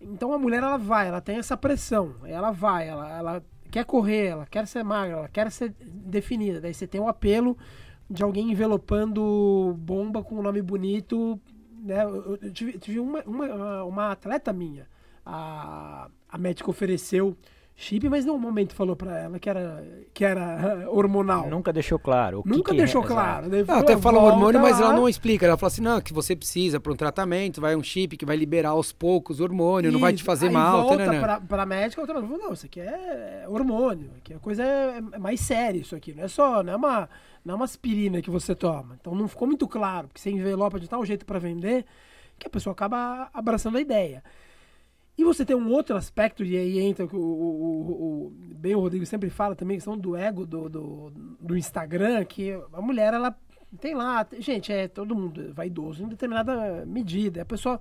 Então 0.00 0.32
a 0.32 0.38
mulher 0.38 0.62
ela 0.62 0.78
vai, 0.78 1.08
ela 1.08 1.20
tem 1.20 1.36
essa 1.36 1.56
pressão, 1.56 2.14
ela 2.24 2.50
vai, 2.50 2.88
ela, 2.88 3.16
ela 3.16 3.44
quer 3.70 3.84
correr, 3.84 4.28
ela 4.28 4.46
quer 4.46 4.66
ser 4.66 4.82
magra, 4.82 5.18
ela 5.18 5.28
quer 5.28 5.50
ser 5.52 5.74
definida. 5.78 6.60
Daí 6.60 6.74
você 6.74 6.86
tem 6.86 7.00
o 7.00 7.06
apelo 7.06 7.56
de 8.10 8.22
alguém 8.22 8.50
envelopando 8.50 9.76
bomba 9.78 10.22
com 10.24 10.38
um 10.38 10.42
nome 10.42 10.60
bonito. 10.62 11.38
Né? 11.84 12.02
Eu, 12.02 12.38
eu 12.40 12.52
tive, 12.52 12.78
tive 12.78 12.98
uma, 12.98 13.22
uma, 13.24 13.84
uma 13.84 14.12
atleta 14.12 14.52
minha 14.52 14.86
a, 15.24 16.08
a 16.28 16.38
médica 16.38 16.70
ofereceu 16.70 17.36
chip, 17.74 18.08
mas 18.08 18.24
nenhum 18.24 18.38
momento 18.38 18.74
falou 18.74 18.94
para 18.94 19.18
ela 19.18 19.38
que 19.38 19.48
era, 19.48 19.84
que 20.14 20.24
era 20.24 20.88
hormonal. 20.90 21.48
Nunca 21.48 21.72
deixou 21.72 21.98
claro. 21.98 22.42
Nunca 22.46 22.70
que 22.70 22.76
deixou 22.76 23.02
é, 23.02 23.06
claro. 23.06 23.48
Não, 23.48 23.78
até 23.78 23.96
fala 23.96 24.20
hormônio, 24.20 24.60
lá. 24.60 24.68
mas 24.68 24.80
ela 24.80 24.92
não 24.92 25.08
explica. 25.08 25.46
Ela 25.46 25.56
fala 25.56 25.68
assim, 25.72 25.82
não, 25.82 26.00
que 26.00 26.12
você 26.12 26.36
precisa 26.36 26.78
para 26.78 26.92
um 26.92 26.96
tratamento, 26.96 27.60
vai 27.60 27.74
um 27.74 27.82
chip 27.82 28.16
que 28.16 28.24
vai 28.24 28.36
liberar 28.36 28.70
aos 28.70 28.92
poucos 28.92 29.40
hormônio, 29.40 29.88
Isso. 29.88 29.92
não 29.92 30.00
vai 30.00 30.12
te 30.12 30.22
fazer 30.22 30.46
Aí 30.46 30.52
mal. 30.52 30.82
volta 30.82 31.04
para 31.04 31.40
pra 31.40 31.66
médica, 31.66 32.00
outra 32.00 32.20
não, 32.20 32.38
não, 32.38 32.52
isso 32.52 32.66
aqui 32.66 32.80
é 32.80 33.44
hormônio, 33.48 34.10
aqui 34.18 34.34
a 34.34 34.38
coisa 34.38 34.62
é, 34.62 35.02
é 35.12 35.18
mais 35.18 35.40
séria 35.40 35.78
isso 35.78 35.96
aqui, 35.96 36.14
não 36.14 36.24
é 36.24 36.28
só, 36.28 36.62
não 36.62 36.72
é 36.72 36.76
uma, 36.76 37.08
não 37.44 37.54
é 37.54 37.56
uma 37.56 37.64
aspirina 37.64 38.22
que 38.22 38.30
você 38.30 38.54
toma. 38.54 38.96
Então 39.00 39.14
não 39.14 39.26
ficou 39.26 39.48
muito 39.48 39.66
claro, 39.66 40.08
porque 40.08 40.20
você 40.20 40.30
envelopa 40.30 40.78
de 40.78 40.88
tal 40.88 41.04
jeito 41.04 41.26
para 41.26 41.38
vender, 41.38 41.84
que 42.38 42.46
a 42.46 42.50
pessoa 42.50 42.72
acaba 42.72 43.28
abraçando 43.32 43.76
a 43.76 43.80
ideia. 43.80 44.22
E 45.16 45.24
você 45.24 45.44
tem 45.44 45.54
um 45.54 45.70
outro 45.70 45.94
aspecto, 45.94 46.42
e 46.42 46.56
aí 46.56 46.78
entra 46.78 47.04
o, 47.04 47.16
o, 47.16 48.26
o, 48.26 48.32
bem 48.56 48.74
o 48.74 48.80
Rodrigo 48.80 49.04
sempre 49.04 49.28
fala 49.28 49.54
também, 49.54 49.76
questão 49.76 49.96
do 49.96 50.16
ego 50.16 50.46
do, 50.46 50.68
do, 50.68 51.12
do, 51.38 51.56
Instagram, 51.56 52.24
que 52.24 52.52
a 52.72 52.80
mulher, 52.80 53.12
ela 53.12 53.36
tem 53.78 53.94
lá, 53.94 54.26
gente, 54.38 54.72
é 54.72 54.88
todo 54.88 55.14
mundo 55.14 55.52
vaidoso 55.52 56.02
em 56.02 56.08
determinada 56.08 56.84
medida. 56.86 57.42
A 57.42 57.44
pessoa 57.44 57.78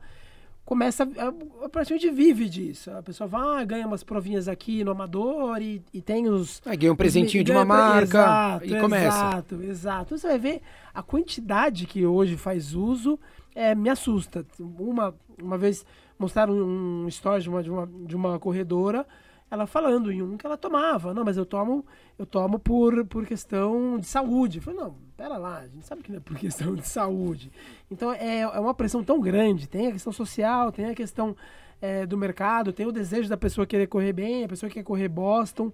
começa, 0.65 1.03
a, 1.03 1.69
praticamente 1.69 2.09
vive 2.09 2.49
disso. 2.49 2.91
A 2.91 3.01
pessoa 3.01 3.27
vai, 3.27 3.65
ganha 3.65 3.87
umas 3.87 4.03
provinhas 4.03 4.49
aqui 4.49 4.83
no 4.83 4.91
Amador 4.91 5.61
e, 5.61 5.81
e 5.93 6.01
tem 6.01 6.27
os... 6.27 6.61
É, 6.65 6.75
ganha 6.75 6.91
um 6.91 6.97
presentinho 6.97 7.45
de 7.45 7.51
uma 7.51 7.63
marca 7.63 8.03
exato, 8.03 8.65
e 8.65 8.79
começa. 8.79 9.05
Exato, 9.07 9.63
exato. 9.63 10.17
Você 10.17 10.27
vai 10.27 10.37
ver 10.37 10.61
a 10.93 11.01
quantidade 11.01 11.85
que 11.85 12.05
hoje 12.05 12.35
faz 12.35 12.73
uso, 12.73 13.17
é, 13.55 13.73
me 13.73 13.89
assusta. 13.89 14.45
Uma, 14.59 15.15
uma 15.41 15.57
vez 15.57 15.85
mostraram 16.21 16.53
um, 16.53 17.07
story 17.07 17.41
de 17.41 17.49
uma, 17.49 17.63
de, 17.63 17.69
uma, 17.71 17.87
de 17.87 18.15
uma 18.15 18.39
corredora, 18.39 19.05
ela 19.49 19.65
falando 19.65 20.11
em 20.11 20.21
um 20.21 20.37
que 20.37 20.45
ela 20.45 20.55
tomava. 20.55 21.13
Não, 21.13 21.25
mas 21.25 21.35
eu 21.35 21.45
tomo, 21.45 21.83
eu 22.17 22.25
tomo 22.25 22.59
por, 22.59 23.05
por 23.07 23.25
questão 23.25 23.97
de 23.99 24.05
saúde. 24.05 24.59
Eu 24.59 24.61
falei, 24.61 24.79
não, 24.79 24.95
pera 25.17 25.37
lá, 25.37 25.57
a 25.57 25.67
gente 25.67 25.85
sabe 25.85 26.03
que 26.03 26.11
não 26.11 26.19
é 26.19 26.21
por 26.21 26.37
questão 26.37 26.75
de 26.75 26.87
saúde. 26.87 27.51
Então 27.89 28.13
é, 28.13 28.41
é 28.41 28.59
uma 28.59 28.73
pressão 28.73 29.03
tão 29.03 29.19
grande. 29.19 29.67
Tem 29.67 29.87
a 29.87 29.91
questão 29.91 30.13
social, 30.13 30.71
tem 30.71 30.85
a 30.85 30.95
questão 30.95 31.35
é, 31.81 32.05
do 32.05 32.17
mercado, 32.17 32.71
tem 32.71 32.85
o 32.85 32.91
desejo 32.91 33.27
da 33.27 33.35
pessoa 33.35 33.67
querer 33.67 33.87
correr 33.87 34.13
bem, 34.13 34.45
a 34.45 34.47
pessoa 34.47 34.69
quer 34.69 34.83
correr 34.83 35.09
Boston. 35.09 35.73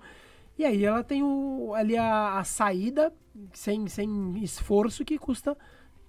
E 0.57 0.65
aí 0.65 0.83
ela 0.83 1.03
tem 1.03 1.21
o, 1.21 1.73
ali 1.75 1.95
a, 1.97 2.39
a 2.39 2.43
saída 2.43 3.13
sem, 3.53 3.85
sem 3.87 4.37
esforço 4.41 5.05
que 5.05 5.19
custa, 5.19 5.55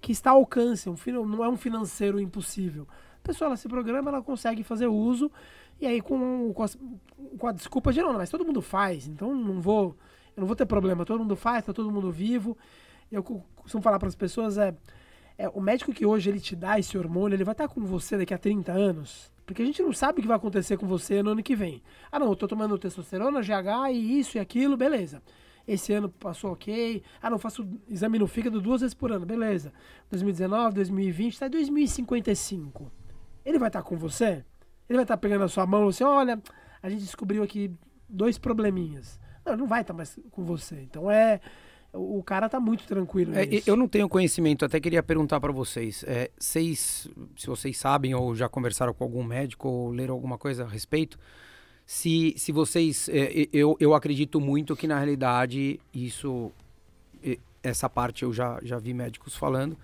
que 0.01 0.11
está 0.11 0.31
ao 0.31 0.37
alcance. 0.37 0.89
Um, 0.89 0.95
não 1.25 1.43
é 1.43 1.49
um 1.49 1.57
financeiro 1.57 2.19
impossível 2.19 2.87
a 3.23 3.27
pessoa 3.27 3.47
ela 3.47 3.57
se 3.57 3.67
programa, 3.67 4.09
ela 4.09 4.21
consegue 4.21 4.63
fazer 4.63 4.87
uso, 4.87 5.31
e 5.79 5.85
aí 5.85 6.01
com, 6.01 6.53
com, 6.53 6.63
a, 6.63 6.67
com 7.37 7.47
a 7.47 7.51
desculpa 7.51 7.93
de 7.93 8.01
não, 8.01 8.13
mas 8.13 8.29
todo 8.29 8.45
mundo 8.45 8.61
faz, 8.61 9.07
então 9.07 9.33
não 9.35 9.61
vou, 9.61 9.95
eu 10.35 10.41
não 10.41 10.47
vou 10.47 10.55
ter 10.55 10.65
problema, 10.65 11.05
todo 11.05 11.19
mundo 11.19 11.35
faz, 11.35 11.65
tá 11.65 11.73
todo 11.73 11.91
mundo 11.91 12.11
vivo. 12.11 12.57
Eu 13.11 13.23
costumo 13.23 13.81
falar 13.81 13.97
para 13.97 14.07
as 14.07 14.15
pessoas 14.15 14.57
é, 14.57 14.75
é, 15.37 15.49
o 15.49 15.61
médico 15.61 15.93
que 15.93 16.05
hoje 16.05 16.29
ele 16.29 16.39
te 16.39 16.55
dá 16.55 16.77
esse 16.77 16.97
hormônio, 16.97 17.35
ele 17.35 17.43
vai 17.43 17.53
estar 17.53 17.67
com 17.67 17.81
você 17.85 18.17
daqui 18.17 18.33
a 18.33 18.37
30 18.37 18.71
anos? 18.71 19.31
Porque 19.45 19.63
a 19.63 19.65
gente 19.65 19.81
não 19.81 19.91
sabe 19.91 20.19
o 20.19 20.21
que 20.21 20.27
vai 20.27 20.37
acontecer 20.37 20.77
com 20.77 20.85
você 20.85 21.23
no 21.23 21.31
ano 21.31 21.41
que 21.41 21.55
vem. 21.55 21.81
Ah, 22.11 22.19
não, 22.19 22.27
eu 22.27 22.35
tô 22.35 22.47
tomando 22.47 22.77
testosterona, 22.77 23.41
GH 23.41 23.91
e 23.91 24.19
isso 24.19 24.37
e 24.37 24.39
aquilo, 24.39 24.77
beleza. 24.77 25.23
Esse 25.67 25.93
ano 25.93 26.09
passou 26.09 26.51
ok. 26.51 27.01
Ah, 27.21 27.29
não, 27.29 27.39
faço 27.39 27.67
exame 27.87 28.19
no 28.19 28.27
fígado 28.27 28.61
duas 28.61 28.81
vezes 28.81 28.93
por 28.93 29.11
ano, 29.11 29.25
beleza. 29.25 29.71
2019, 30.11 30.75
2020, 30.75 31.33
está 31.33 31.47
em 31.47 31.51
2055. 31.51 32.91
Ele 33.45 33.59
vai 33.59 33.69
estar 33.69 33.83
com 33.83 33.97
você? 33.97 34.43
Ele 34.87 34.97
vai 34.97 35.03
estar 35.03 35.17
pegando 35.17 35.43
a 35.43 35.47
sua 35.47 35.65
mão 35.65 35.85
e 35.85 35.89
assim, 35.89 36.03
olha, 36.03 36.41
a 36.81 36.89
gente 36.89 37.01
descobriu 37.01 37.43
aqui 37.43 37.71
dois 38.07 38.37
probleminhas. 38.37 39.19
Não, 39.45 39.53
ele 39.53 39.61
não 39.61 39.67
vai 39.67 39.81
estar 39.81 39.93
mais 39.93 40.17
com 40.31 40.43
você. 40.43 40.81
Então 40.81 41.09
é 41.09 41.39
o 41.91 42.21
cara 42.23 42.47
tá 42.47 42.59
muito 42.59 42.85
tranquilo. 42.85 43.33
É, 43.35 43.47
eu 43.65 43.75
não 43.75 43.87
tenho 43.87 44.07
conhecimento, 44.07 44.63
até 44.63 44.79
queria 44.79 45.01
perguntar 45.01 45.39
para 45.39 45.51
vocês. 45.51 46.03
É, 46.07 46.29
vocês, 46.37 47.07
se 47.35 47.47
vocês 47.47 47.77
sabem 47.77 48.13
ou 48.13 48.35
já 48.35 48.47
conversaram 48.47 48.93
com 48.93 49.03
algum 49.03 49.23
médico 49.23 49.67
ou 49.67 49.89
leram 49.89 50.13
alguma 50.13 50.37
coisa 50.37 50.65
a 50.65 50.67
respeito, 50.67 51.17
se, 51.85 52.35
se 52.37 52.51
vocês. 52.51 53.09
É, 53.09 53.47
eu, 53.51 53.75
eu 53.79 53.95
acredito 53.95 54.39
muito 54.39 54.75
que 54.75 54.87
na 54.87 54.97
realidade 54.97 55.79
isso. 55.93 56.51
Essa 57.61 57.89
parte 57.89 58.23
eu 58.23 58.31
já, 58.31 58.57
já 58.63 58.77
vi 58.77 58.93
médicos 58.93 59.35
falando. 59.35 59.77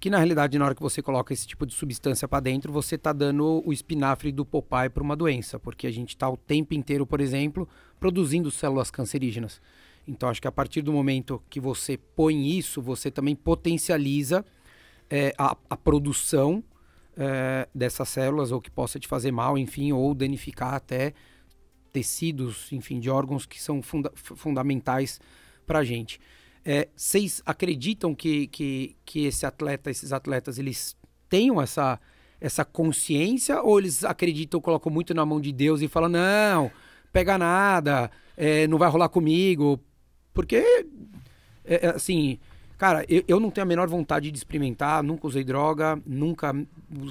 Que 0.00 0.08
na 0.08 0.18
realidade, 0.18 0.56
na 0.58 0.64
hora 0.64 0.74
que 0.74 0.82
você 0.82 1.02
coloca 1.02 1.32
esse 1.32 1.46
tipo 1.46 1.66
de 1.66 1.74
substância 1.74 2.28
para 2.28 2.40
dentro, 2.40 2.72
você 2.72 2.94
está 2.94 3.12
dando 3.12 3.62
o 3.66 3.72
espinafre 3.72 4.30
do 4.30 4.44
Popeye 4.44 4.88
para 4.88 5.02
uma 5.02 5.16
doença. 5.16 5.58
Porque 5.58 5.86
a 5.86 5.90
gente 5.90 6.10
está 6.10 6.28
o 6.28 6.36
tempo 6.36 6.74
inteiro, 6.74 7.04
por 7.04 7.20
exemplo, 7.20 7.68
produzindo 7.98 8.50
células 8.50 8.90
cancerígenas. 8.90 9.60
Então, 10.06 10.28
acho 10.28 10.40
que 10.40 10.48
a 10.48 10.52
partir 10.52 10.82
do 10.82 10.92
momento 10.92 11.42
que 11.50 11.60
você 11.60 11.98
põe 11.98 12.56
isso, 12.56 12.80
você 12.80 13.10
também 13.10 13.34
potencializa 13.34 14.44
é, 15.10 15.34
a, 15.36 15.56
a, 15.68 15.76
produção 15.76 16.62
é, 17.16 17.68
dessas 17.74 18.08
células, 18.08 18.52
ou 18.52 18.60
que 18.60 18.70
possa 18.70 18.98
te 18.98 19.08
fazer 19.08 19.32
mal, 19.32 19.58
enfim, 19.58 19.92
ou 19.92 20.14
danificar 20.14 20.74
até 20.74 21.12
tecidos, 21.92 22.72
enfim, 22.72 23.00
de 23.00 23.10
órgãos 23.10 23.44
que 23.44 23.60
são 23.60 23.82
funda 23.82 24.12
fundamentais 24.14 25.20
para 25.66 25.80
a 25.80 25.84
gente. 25.84 26.20
É, 26.64 26.88
vocês 26.94 27.42
acreditam 27.46 28.14
que, 28.14 28.46
que, 28.48 28.96
que 29.04 29.26
esse 29.26 29.46
atleta, 29.46 29.90
esses 29.90 30.12
atletas, 30.12 30.58
eles 30.58 30.96
tenham 31.28 31.60
essa, 31.60 31.98
essa 32.40 32.64
consciência? 32.64 33.62
Ou 33.62 33.78
eles 33.78 34.04
acreditam, 34.04 34.60
colocam 34.60 34.92
muito 34.92 35.14
na 35.14 35.24
mão 35.24 35.40
de 35.40 35.52
Deus 35.52 35.80
e 35.80 35.88
falam, 35.88 36.08
não, 36.08 36.70
pega 37.12 37.38
nada, 37.38 38.10
é, 38.36 38.66
não 38.66 38.78
vai 38.78 38.88
rolar 38.88 39.08
comigo, 39.08 39.80
porque, 40.38 40.86
é, 41.64 41.86
é, 41.86 41.88
assim, 41.88 42.38
cara, 42.78 43.04
eu, 43.08 43.24
eu 43.26 43.40
não 43.40 43.50
tenho 43.50 43.64
a 43.64 43.68
menor 43.68 43.88
vontade 43.88 44.30
de 44.30 44.38
experimentar, 44.38 45.02
nunca 45.02 45.26
usei 45.26 45.42
droga, 45.42 46.00
nunca 46.06 46.54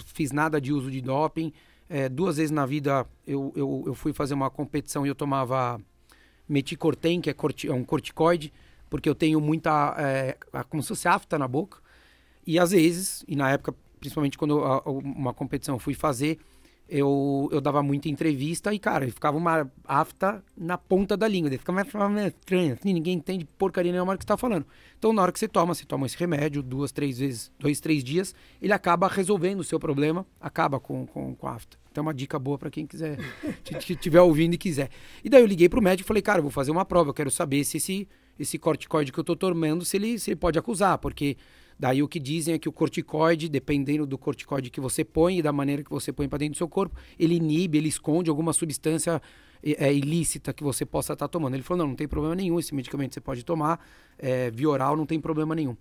fiz 0.06 0.32
nada 0.32 0.62
de 0.62 0.72
uso 0.72 0.90
de 0.90 1.02
doping. 1.02 1.52
É, 1.90 2.08
duas 2.08 2.38
vezes 2.38 2.52
na 2.52 2.66
vida 2.66 3.06
eu, 3.26 3.52
eu, 3.54 3.84
eu, 3.88 3.94
fui 3.94 4.14
fazer 4.14 4.34
uma 4.34 4.50
competição 4.50 5.06
e 5.06 5.10
eu 5.10 5.16
tomava 5.16 5.78
meticortem, 6.48 7.20
que 7.20 7.30
é, 7.30 7.34
corti, 7.34 7.68
é 7.68 7.74
um 7.74 7.84
corticoide, 7.84 8.54
porque 8.90 9.10
eu 9.10 9.16
tenho 9.16 9.40
muita, 9.42 9.96
é, 9.98 10.38
como 10.70 10.82
se 10.82 10.90
fosse 10.90 11.08
afta 11.08 11.38
na 11.38 11.48
boca. 11.48 11.80
E 12.46 12.58
às 12.58 12.72
vezes, 12.72 13.24
e 13.28 13.36
na 13.36 13.52
época, 13.52 13.74
principalmente 14.00 14.38
quando 14.38 14.60
eu, 14.60 14.98
uma 14.98 15.34
competição 15.34 15.76
eu 15.76 15.80
fui 15.80 15.94
fazer, 15.94 16.40
eu, 16.90 17.50
eu 17.52 17.60
dava 17.60 17.84
muita 17.84 18.08
entrevista 18.08 18.74
e, 18.74 18.80
cara, 18.80 19.06
ficava 19.08 19.38
uma 19.38 19.70
afta 19.86 20.42
na 20.56 20.78
ponta 20.78 21.18
da 21.18 21.28
língua. 21.28 21.50
Ele 21.50 21.58
ficava 21.58 22.10
meio 22.10 22.28
estranho, 22.28 22.74
assim, 22.74 22.94
ninguém 22.94 23.16
entende 23.16 23.46
porcaria 23.58 23.92
nenhuma 23.92 24.18
que 24.18 24.24
você 24.24 24.28
tá 24.28 24.38
falando. 24.38 24.66
Então, 24.98 25.12
na 25.12 25.22
hora 25.22 25.32
que 25.32 25.40
você 25.40 25.48
toma, 25.48 25.76
você 25.76 25.86
toma 25.86 26.06
esse 26.06 26.18
remédio 26.18 26.64
duas, 26.64 26.92
três 26.92 27.20
vezes, 27.20 27.52
dois, 27.60 27.80
três 27.80 28.04
dias, 28.04 28.34
ele 28.62 28.72
acaba 28.72 29.08
resolvendo 29.08 29.60
o 29.60 29.64
seu 29.64 29.80
problema, 29.80 30.26
acaba 30.40 30.80
com, 30.80 31.06
com, 31.06 31.36
com 31.36 31.48
a 31.48 31.56
afta. 31.56 31.78
Então, 31.92 32.02
é 32.02 32.06
uma 32.08 32.14
dica 32.14 32.40
boa 32.40 32.58
para 32.58 32.70
quem 32.70 32.86
quiser, 32.86 33.18
que 33.64 33.94
estiver 33.94 34.22
ouvindo 34.22 34.54
e 34.54 34.58
quiser. 34.58 34.90
E 35.24 35.30
daí 35.30 35.42
eu 35.42 35.48
liguei 35.48 35.68
pro 35.68 35.82
médico 35.82 36.06
e 36.06 36.08
falei, 36.08 36.22
cara, 36.22 36.42
vou 36.42 36.52
fazer 36.52 36.72
uma 36.72 36.86
prova, 36.86 37.10
eu 37.10 37.14
quero 37.14 37.30
saber 37.30 37.66
se 37.66 37.78
esse, 37.78 38.08
esse 38.40 38.58
corticoide 38.58 39.12
que 39.12 39.20
eu 39.20 39.24
tô 39.24 39.36
tomando, 39.36 39.84
se 39.86 39.98
ele, 39.98 40.20
se 40.20 40.32
ele 40.32 40.36
pode 40.36 40.58
acusar, 40.58 40.98
porque 40.98 41.38
Daí 41.80 42.02
o 42.02 42.08
que 42.08 42.20
dizem 42.20 42.56
é 42.56 42.60
que 42.60 42.68
o 42.68 42.72
corticoide, 42.72 43.48
dependendo 43.48 44.06
do 44.06 44.18
corticoide 44.18 44.70
que 44.70 44.82
você 44.82 45.04
põe 45.04 45.38
e 45.38 45.42
da 45.44 45.54
maneira 45.54 45.84
que 45.84 45.90
você 45.92 46.12
põe 46.12 46.28
para 46.28 46.40
dentro 46.40 46.56
do 46.56 46.58
seu 46.58 46.68
corpo, 46.68 46.96
ele 47.20 47.36
inibe, 47.36 47.78
ele 47.78 47.88
esconde 47.88 48.30
alguma 48.30 48.52
substância 48.52 49.22
é, 49.64 49.94
ilícita 49.94 50.54
que 50.54 50.64
você 50.64 50.86
possa 50.86 51.14
estar 51.14 51.28
tá 51.28 51.32
tomando. 51.32 51.54
Ele 51.54 51.62
falou: 51.62 51.84
não, 51.84 51.90
não 51.90 51.96
tem 51.96 52.08
problema 52.08 52.36
nenhum, 52.36 52.58
esse 52.58 52.74
medicamento 52.74 53.14
você 53.14 53.22
pode 53.22 53.46
tomar, 53.46 53.80
é, 54.18 54.50
via 54.50 54.70
oral 54.70 54.96
não 54.96 55.06
tem 55.06 55.20
problema 55.20 55.54
nenhum. 55.54 55.78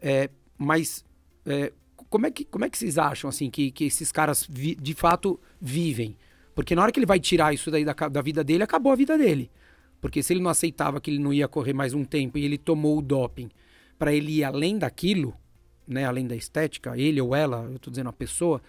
É, 0.00 0.30
mas 0.58 1.04
é, 1.44 1.72
como, 2.10 2.26
é 2.26 2.30
que, 2.30 2.44
como 2.44 2.64
é 2.64 2.70
que 2.70 2.76
vocês 2.76 2.98
acham 2.98 3.28
assim 3.28 3.48
que, 3.48 3.70
que 3.70 3.84
esses 3.84 4.10
caras 4.10 4.46
vi, 4.50 4.74
de 4.74 4.94
fato 4.94 5.38
vivem? 5.60 6.16
Porque 6.56 6.74
na 6.74 6.82
hora 6.82 6.90
que 6.90 6.98
ele 6.98 7.06
vai 7.06 7.20
tirar 7.20 7.54
isso 7.54 7.70
daí 7.70 7.84
da, 7.84 7.92
da 7.92 8.20
vida 8.20 8.42
dele, 8.42 8.64
acabou 8.64 8.90
a 8.90 8.96
vida 8.96 9.16
dele. 9.16 9.48
Porque 10.00 10.22
se 10.22 10.32
ele 10.32 10.40
não 10.40 10.50
aceitava 10.50 11.00
que 11.00 11.10
ele 11.10 11.18
não 11.18 11.32
ia 11.32 11.48
correr 11.48 11.72
mais 11.72 11.94
um 11.94 12.04
tempo 12.04 12.38
e 12.38 12.44
ele 12.44 12.58
tomou 12.58 12.98
o 12.98 13.02
doping 13.02 13.48
para 13.98 14.12
ele 14.12 14.38
ir 14.38 14.44
além 14.44 14.78
daquilo, 14.78 15.34
né, 15.86 16.04
além 16.04 16.26
da 16.26 16.36
estética, 16.36 16.96
ele 16.98 17.20
ou 17.20 17.34
ela, 17.34 17.64
eu 17.64 17.76
estou 17.76 17.90
dizendo 17.90 18.08
a 18.08 18.12
pessoa, 18.12 18.60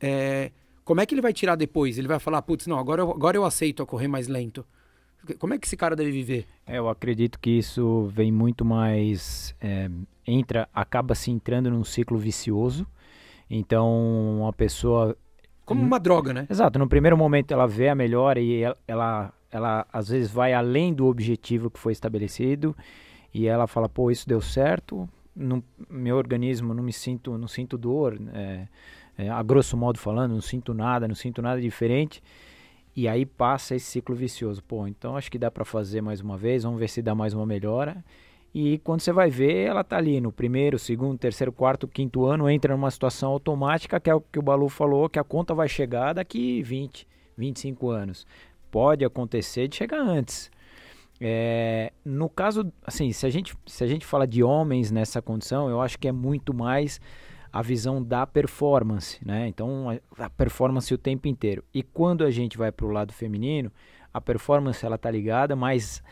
é, 0.00 0.52
como 0.84 1.00
é 1.00 1.06
que 1.06 1.14
ele 1.14 1.20
vai 1.20 1.32
tirar 1.32 1.56
depois? 1.56 1.98
Ele 1.98 2.08
vai 2.08 2.18
falar, 2.18 2.40
putz, 2.42 2.66
não, 2.66 2.78
agora 2.78 3.02
eu, 3.02 3.10
agora 3.10 3.36
eu 3.36 3.44
aceito 3.44 3.82
a 3.82 3.86
correr 3.86 4.08
mais 4.08 4.28
lento. 4.28 4.64
Como 5.38 5.52
é 5.52 5.58
que 5.58 5.66
esse 5.66 5.76
cara 5.76 5.94
deve 5.96 6.10
viver? 6.10 6.46
É, 6.66 6.78
eu 6.78 6.88
acredito 6.88 7.38
que 7.38 7.50
isso 7.50 8.10
vem 8.14 8.32
muito 8.32 8.64
mais. 8.64 9.54
É, 9.60 9.90
entra, 10.26 10.68
acaba 10.72 11.14
se 11.14 11.30
entrando 11.30 11.70
num 11.70 11.84
ciclo 11.84 12.16
vicioso. 12.16 12.86
Então, 13.50 14.40
uma 14.40 14.52
pessoa. 14.52 15.16
Como 15.64 15.82
uma 15.82 15.98
droga, 15.98 16.32
né? 16.32 16.46
Exato. 16.48 16.78
No 16.78 16.88
primeiro 16.88 17.16
momento 17.16 17.52
ela 17.52 17.66
vê 17.66 17.88
a 17.88 17.94
melhora 17.94 18.40
e 18.40 18.62
ela, 18.62 18.78
ela, 18.86 19.32
ela 19.50 19.86
às 19.92 20.08
vezes 20.08 20.30
vai 20.30 20.52
além 20.52 20.92
do 20.92 21.06
objetivo 21.06 21.70
que 21.70 21.78
foi 21.78 21.92
estabelecido 21.92 22.76
e 23.32 23.46
ela 23.46 23.66
fala, 23.66 23.88
pô, 23.88 24.10
isso 24.10 24.28
deu 24.28 24.40
certo, 24.40 25.08
no 25.34 25.62
meu 25.88 26.16
organismo 26.16 26.74
não 26.74 26.82
me 26.82 26.92
sinto, 26.92 27.38
não 27.38 27.48
sinto 27.48 27.78
dor, 27.78 28.18
é, 28.34 28.66
é, 29.16 29.28
a 29.28 29.42
grosso 29.42 29.76
modo 29.76 29.98
falando, 29.98 30.32
não 30.32 30.40
sinto 30.40 30.74
nada, 30.74 31.06
não 31.06 31.14
sinto 31.14 31.40
nada 31.40 31.60
diferente. 31.60 32.22
E 32.96 33.06
aí 33.06 33.24
passa 33.24 33.76
esse 33.76 33.86
ciclo 33.86 34.14
vicioso. 34.14 34.62
Pô, 34.64 34.86
então 34.86 35.16
acho 35.16 35.30
que 35.30 35.38
dá 35.38 35.50
para 35.50 35.64
fazer 35.64 36.00
mais 36.00 36.20
uma 36.20 36.36
vez, 36.36 36.64
vamos 36.64 36.80
ver 36.80 36.88
se 36.88 37.00
dá 37.00 37.14
mais 37.14 37.32
uma 37.32 37.46
melhora. 37.46 38.04
E 38.52 38.78
quando 38.78 39.00
você 39.00 39.12
vai 39.12 39.30
ver, 39.30 39.66
ela 39.66 39.84
tá 39.84 39.98
ali 39.98 40.20
no 40.20 40.32
primeiro, 40.32 40.78
segundo, 40.78 41.18
terceiro, 41.18 41.52
quarto, 41.52 41.86
quinto 41.86 42.24
ano, 42.24 42.48
entra 42.48 42.74
numa 42.74 42.90
situação 42.90 43.30
automática, 43.30 44.00
que 44.00 44.10
é 44.10 44.14
o 44.14 44.20
que 44.20 44.38
o 44.38 44.42
Balu 44.42 44.68
falou, 44.68 45.08
que 45.08 45.18
a 45.18 45.24
conta 45.24 45.54
vai 45.54 45.68
chegar 45.68 46.14
daqui 46.14 46.62
20, 46.62 47.06
25 47.36 47.90
anos. 47.90 48.26
Pode 48.70 49.04
acontecer 49.04 49.68
de 49.68 49.76
chegar 49.76 50.00
antes. 50.00 50.50
É, 51.20 51.92
no 52.04 52.28
caso, 52.28 52.72
assim, 52.84 53.10
se 53.12 53.26
a, 53.26 53.30
gente, 53.30 53.54
se 53.66 53.82
a 53.82 53.86
gente 53.86 54.06
fala 54.06 54.26
de 54.26 54.42
homens 54.42 54.90
nessa 54.90 55.20
condição, 55.20 55.68
eu 55.68 55.80
acho 55.80 55.98
que 55.98 56.06
é 56.06 56.12
muito 56.12 56.54
mais 56.54 57.00
a 57.52 57.62
visão 57.62 58.02
da 58.02 58.26
performance, 58.26 59.18
né? 59.24 59.48
Então, 59.48 59.90
a, 59.90 60.26
a 60.26 60.30
performance 60.30 60.92
o 60.92 60.98
tempo 60.98 61.26
inteiro. 61.26 61.64
E 61.74 61.82
quando 61.82 62.24
a 62.24 62.30
gente 62.30 62.56
vai 62.56 62.70
para 62.70 62.86
o 62.86 62.90
lado 62.90 63.12
feminino, 63.12 63.72
a 64.12 64.20
performance 64.20 64.84
ela 64.84 64.98
tá 64.98 65.10
ligada, 65.10 65.56
mas 65.56 66.02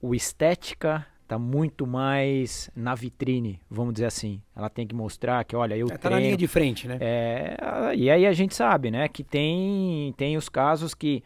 o 0.00 0.14
estética 0.14 1.06
tá 1.28 1.38
muito 1.38 1.86
mais 1.86 2.68
na 2.74 2.92
vitrine, 2.94 3.60
vamos 3.70 3.94
dizer 3.94 4.06
assim. 4.06 4.42
Ela 4.56 4.68
tem 4.68 4.84
que 4.84 4.94
mostrar 4.94 5.44
que, 5.44 5.54
olha, 5.54 5.76
eu 5.76 5.86
é, 5.88 5.96
tá 5.96 6.10
na 6.10 6.18
linha 6.18 6.36
de 6.36 6.48
frente, 6.48 6.88
né? 6.88 6.98
É, 7.00 7.56
e 7.94 8.10
aí 8.10 8.26
a 8.26 8.32
gente 8.32 8.52
sabe, 8.52 8.90
né, 8.90 9.06
que 9.06 9.22
tem 9.22 10.12
tem 10.16 10.36
os 10.36 10.48
casos 10.48 10.92
que 10.92 11.22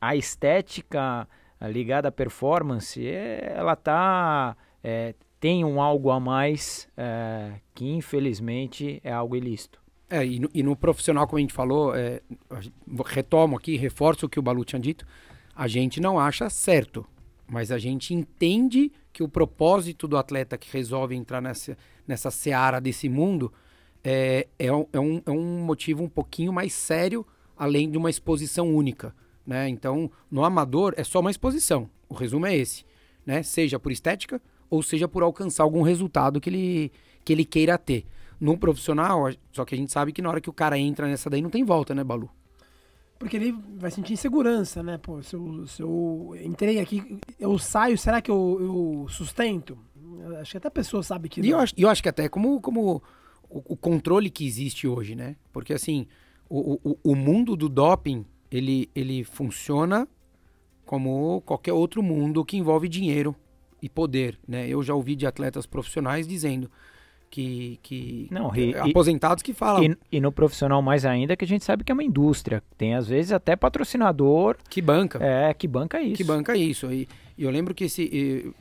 a 0.00 0.16
estética 0.16 1.28
ligada 1.62 2.08
à 2.08 2.12
performance, 2.12 3.04
é, 3.06 3.52
ela 3.56 3.74
tá 3.74 4.56
é, 4.82 5.14
tem 5.40 5.64
um 5.64 5.80
algo 5.80 6.10
a 6.10 6.20
mais 6.20 6.88
é, 6.96 7.54
que 7.74 7.88
infelizmente 7.88 9.00
é 9.02 9.12
algo 9.12 9.36
ilícito. 9.36 9.80
É, 10.08 10.24
e 10.24 10.38
no, 10.38 10.48
e 10.54 10.62
no 10.62 10.76
profissional, 10.76 11.26
como 11.26 11.38
a 11.38 11.40
gente 11.40 11.52
falou, 11.52 11.94
é, 11.94 12.20
retomo 13.06 13.56
aqui, 13.56 13.76
reforço 13.76 14.26
o 14.26 14.28
que 14.28 14.38
o 14.38 14.42
Balu 14.42 14.64
tinha 14.64 14.80
dito, 14.80 15.06
a 15.54 15.66
gente 15.66 16.00
não 16.00 16.18
acha 16.18 16.48
certo, 16.48 17.04
mas 17.48 17.72
a 17.72 17.78
gente 17.78 18.14
entende 18.14 18.92
que 19.12 19.22
o 19.22 19.28
propósito 19.28 20.06
do 20.06 20.16
atleta 20.16 20.56
que 20.56 20.70
resolve 20.70 21.14
entrar 21.16 21.40
nessa, 21.40 21.76
nessa 22.06 22.30
seara 22.30 22.80
desse 22.80 23.08
mundo 23.08 23.52
é, 24.04 24.46
é, 24.58 24.72
um, 24.72 24.86
é, 24.92 25.00
um, 25.00 25.22
é 25.26 25.30
um 25.30 25.64
motivo 25.64 26.04
um 26.04 26.08
pouquinho 26.08 26.52
mais 26.52 26.72
sério, 26.72 27.26
além 27.56 27.90
de 27.90 27.98
uma 27.98 28.10
exposição 28.10 28.72
única. 28.72 29.12
Né? 29.46 29.68
Então, 29.68 30.10
no 30.30 30.44
amador 30.44 30.92
é 30.96 31.04
só 31.04 31.20
uma 31.20 31.30
exposição. 31.30 31.88
O 32.08 32.14
resumo 32.14 32.46
é 32.46 32.56
esse, 32.56 32.84
né? 33.24 33.42
Seja 33.42 33.78
por 33.78 33.92
estética 33.92 34.40
ou 34.68 34.82
seja 34.82 35.06
por 35.06 35.22
alcançar 35.22 35.62
algum 35.62 35.82
resultado 35.82 36.40
que 36.40 36.50
ele, 36.50 36.92
que 37.24 37.32
ele 37.32 37.44
queira 37.44 37.78
ter. 37.78 38.04
No 38.38 38.58
profissional, 38.58 39.30
só 39.50 39.64
que 39.64 39.74
a 39.74 39.78
gente 39.78 39.90
sabe 39.90 40.12
que 40.12 40.20
na 40.20 40.28
hora 40.28 40.42
que 40.42 40.50
o 40.50 40.52
cara 40.52 40.78
entra 40.78 41.06
nessa 41.06 41.30
daí 41.30 41.40
não 41.40 41.48
tem 41.48 41.64
volta, 41.64 41.94
né, 41.94 42.04
Balu? 42.04 42.28
Porque 43.18 43.36
ele 43.36 43.54
vai 43.78 43.90
sentir 43.90 44.12
insegurança, 44.12 44.82
né? 44.82 44.98
Pô, 44.98 45.22
se 45.22 45.34
eu, 45.34 45.66
se 45.66 45.82
eu 45.82 46.36
entrei 46.42 46.78
aqui, 46.78 47.18
eu 47.40 47.58
saio, 47.58 47.96
será 47.96 48.20
que 48.20 48.30
eu, 48.30 48.58
eu 48.60 49.06
sustento? 49.08 49.78
Acho 50.38 50.50
que 50.50 50.56
até 50.58 50.68
a 50.68 50.70
pessoa 50.70 51.02
sabe 51.02 51.30
que. 51.30 51.40
E 51.40 51.48
eu 51.48 51.58
acho, 51.58 51.72
eu 51.78 51.88
acho 51.88 52.02
que 52.02 52.10
até 52.10 52.28
como, 52.28 52.60
como 52.60 53.02
o, 53.48 53.72
o, 53.72 53.76
controle 53.76 54.28
que 54.28 54.46
existe 54.46 54.86
hoje, 54.86 55.14
né? 55.14 55.36
Porque 55.50 55.72
assim, 55.72 56.06
o, 56.46 56.78
o, 56.84 56.98
o 57.02 57.14
mundo 57.14 57.56
do 57.56 57.70
doping, 57.70 58.26
ele, 58.50 58.90
ele 58.94 59.24
funciona 59.24 60.08
como 60.84 61.40
qualquer 61.42 61.72
outro 61.72 62.02
mundo 62.02 62.44
que 62.44 62.56
envolve 62.56 62.88
dinheiro 62.88 63.34
e 63.82 63.88
poder, 63.88 64.38
né? 64.46 64.68
Eu 64.68 64.82
já 64.82 64.94
ouvi 64.94 65.14
de 65.16 65.26
atletas 65.26 65.66
profissionais 65.66 66.26
dizendo 66.26 66.70
que, 67.28 67.78
que 67.82 68.28
não, 68.30 68.54
e, 68.54 68.74
aposentados 68.76 69.42
que 69.42 69.52
falam. 69.52 69.84
E, 69.84 69.96
e, 70.12 70.20
no 70.20 70.32
profissional 70.32 70.80
mais 70.80 71.04
ainda 71.04 71.36
que 71.36 71.44
a 71.44 71.48
gente 71.48 71.64
sabe 71.64 71.84
que 71.84 71.92
é 71.92 71.94
uma 71.94 72.04
indústria. 72.04 72.62
Tem 72.78 72.94
às 72.94 73.08
vezes 73.08 73.32
até 73.32 73.56
patrocinador. 73.56 74.56
Que 74.70 74.80
banca. 74.80 75.18
É, 75.22 75.52
que 75.52 75.66
banca 75.66 76.00
isso. 76.00 76.16
Que 76.16 76.24
banca 76.24 76.56
isso. 76.56 76.90
E, 76.90 77.08
e 77.36 77.44
eu 77.44 77.50
lembro 77.50 77.74
que 77.74 77.84
esse, 77.84 78.02
e, 78.02 78.52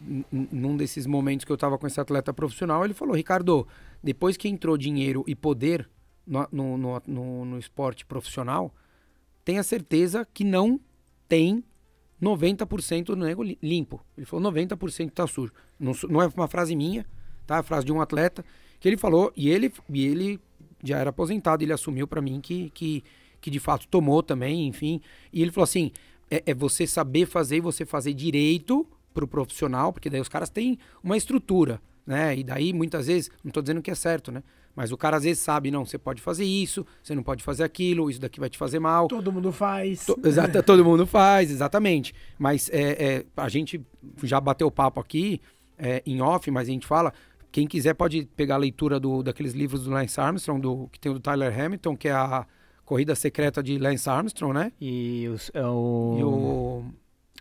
num 0.52 0.76
desses 0.76 1.06
momentos 1.06 1.46
que 1.46 1.52
eu 1.52 1.56
estava 1.56 1.78
com 1.78 1.88
esse 1.88 2.00
atleta 2.00 2.34
profissional, 2.34 2.84
ele 2.84 2.94
falou, 2.94 3.16
Ricardo, 3.16 3.68
depois 4.04 4.36
que 4.36 4.50
entrou 4.50 4.78
dinheiro 4.78 5.24
e 5.28 5.36
poder 5.36 5.88
no, 6.26 6.48
no, 6.52 6.78
no, 6.78 7.02
no, 7.08 7.46
no 7.46 7.60
esporte 7.60 8.06
profissional, 8.06 8.74
tenha 9.46 9.64
certeza 9.64 10.28
que 10.34 10.44
não 10.44 10.80
tem 11.30 11.64
90% 12.22 13.06
do 13.06 13.16
nego 13.16 13.44
limpo. 13.62 14.04
Ele 14.18 14.26
falou 14.26 14.52
90% 14.52 15.08
está 15.08 15.28
sujo. 15.28 15.54
Não, 15.80 15.94
não 16.10 16.22
é 16.22 16.28
uma 16.28 16.48
frase 16.48 16.76
minha, 16.76 17.06
tá? 17.46 17.60
É 17.60 17.64
frase 17.64 17.86
de 17.86 17.94
um 17.94 18.02
atleta 18.02 18.44
que 18.80 18.90
ele 18.90 18.98
falou 18.98 19.32
e 19.36 19.50
ele 19.50 19.72
e 19.90 20.06
ele 20.06 20.40
já 20.84 20.98
era 20.98 21.12
aposentado, 21.12 21.64
ele 21.64 21.72
assumiu 21.72 22.08
para 22.08 22.22
mim 22.22 22.42
que, 22.42 22.70
que 22.72 23.04
que 23.46 23.52
de 23.52 23.60
fato 23.60 23.88
tomou 23.88 24.24
também, 24.24 24.68
enfim. 24.68 25.00
E 25.32 25.40
ele 25.40 25.52
falou 25.52 25.66
assim: 25.66 25.92
é, 26.32 26.42
é 26.48 26.54
você 26.54 26.88
saber 26.88 27.28
fazer 27.28 27.58
e 27.58 27.62
você 27.62 27.86
fazer 27.86 28.12
direito 28.12 28.88
pro 29.14 29.28
profissional, 29.28 29.94
porque 29.94 30.10
daí 30.10 30.20
os 30.20 30.28
caras 30.28 30.50
têm 30.50 30.80
uma 31.04 31.16
estrutura, 31.16 31.80
né? 32.08 32.36
E 32.36 32.44
daí 32.44 32.74
muitas 32.74 33.06
vezes, 33.06 33.30
não 33.44 33.50
estou 33.50 33.62
dizendo 33.62 33.84
que 33.84 33.92
é 33.92 33.96
certo, 33.96 34.32
né? 34.32 34.42
Mas 34.76 34.92
o 34.92 34.98
cara 34.98 35.18
às 35.18 35.24
vezes 35.24 35.42
sabe, 35.42 35.72
não, 35.72 35.86
você 35.86 35.98
pode 35.98 36.22
fazer 36.22 36.44
isso, 36.44 36.86
você 37.02 37.16
não 37.16 37.24
pode 37.24 37.42
fazer 37.44 37.64
aquilo, 37.64 38.10
isso 38.10 38.20
daqui 38.20 38.40
vai 38.40 38.50
te 38.50 38.58
fazer 38.58 38.80
mal. 38.80 39.08
Todo 39.08 39.32
mundo 39.32 39.52
faz. 39.52 40.06
To, 40.06 40.20
exata, 40.24 40.62
todo 40.62 40.84
mundo 40.84 41.08
faz, 41.08 41.50
exatamente. 41.50 42.14
Mas 42.38 42.70
é, 42.72 42.92
é, 43.04 43.26
a 43.38 43.48
gente 43.48 43.82
já 44.24 44.42
bateu 44.42 44.70
papo 44.70 45.00
aqui 45.00 45.40
é, 45.78 46.04
em 46.06 46.22
off, 46.22 46.50
mas 46.52 46.68
a 46.68 46.72
gente 46.72 46.86
fala. 46.86 47.14
Quem 47.52 47.66
quiser 47.66 47.94
pode 47.94 48.28
pegar 48.36 48.56
a 48.56 48.58
leitura 48.58 49.00
do, 49.00 49.24
daqueles 49.24 49.54
livros 49.54 49.86
do 49.86 49.90
Lance 49.90 50.20
Armstrong, 50.20 50.60
do, 50.60 50.90
que 50.92 51.00
tem 51.00 51.10
o 51.10 51.16
do 51.16 51.22
Tyler 51.22 51.58
Hamilton, 51.58 51.96
que 51.96 52.10
é 52.10 52.12
a 52.12 52.46
Corrida 52.84 53.16
Secreta 53.16 53.64
de 53.64 53.78
Lance 53.78 54.10
Armstrong, 54.10 54.54
né? 54.54 54.74
E, 54.80 55.26
os, 55.30 55.52
é 55.54 55.66
o... 55.66 56.18
e 56.20 56.24
o 56.26 56.86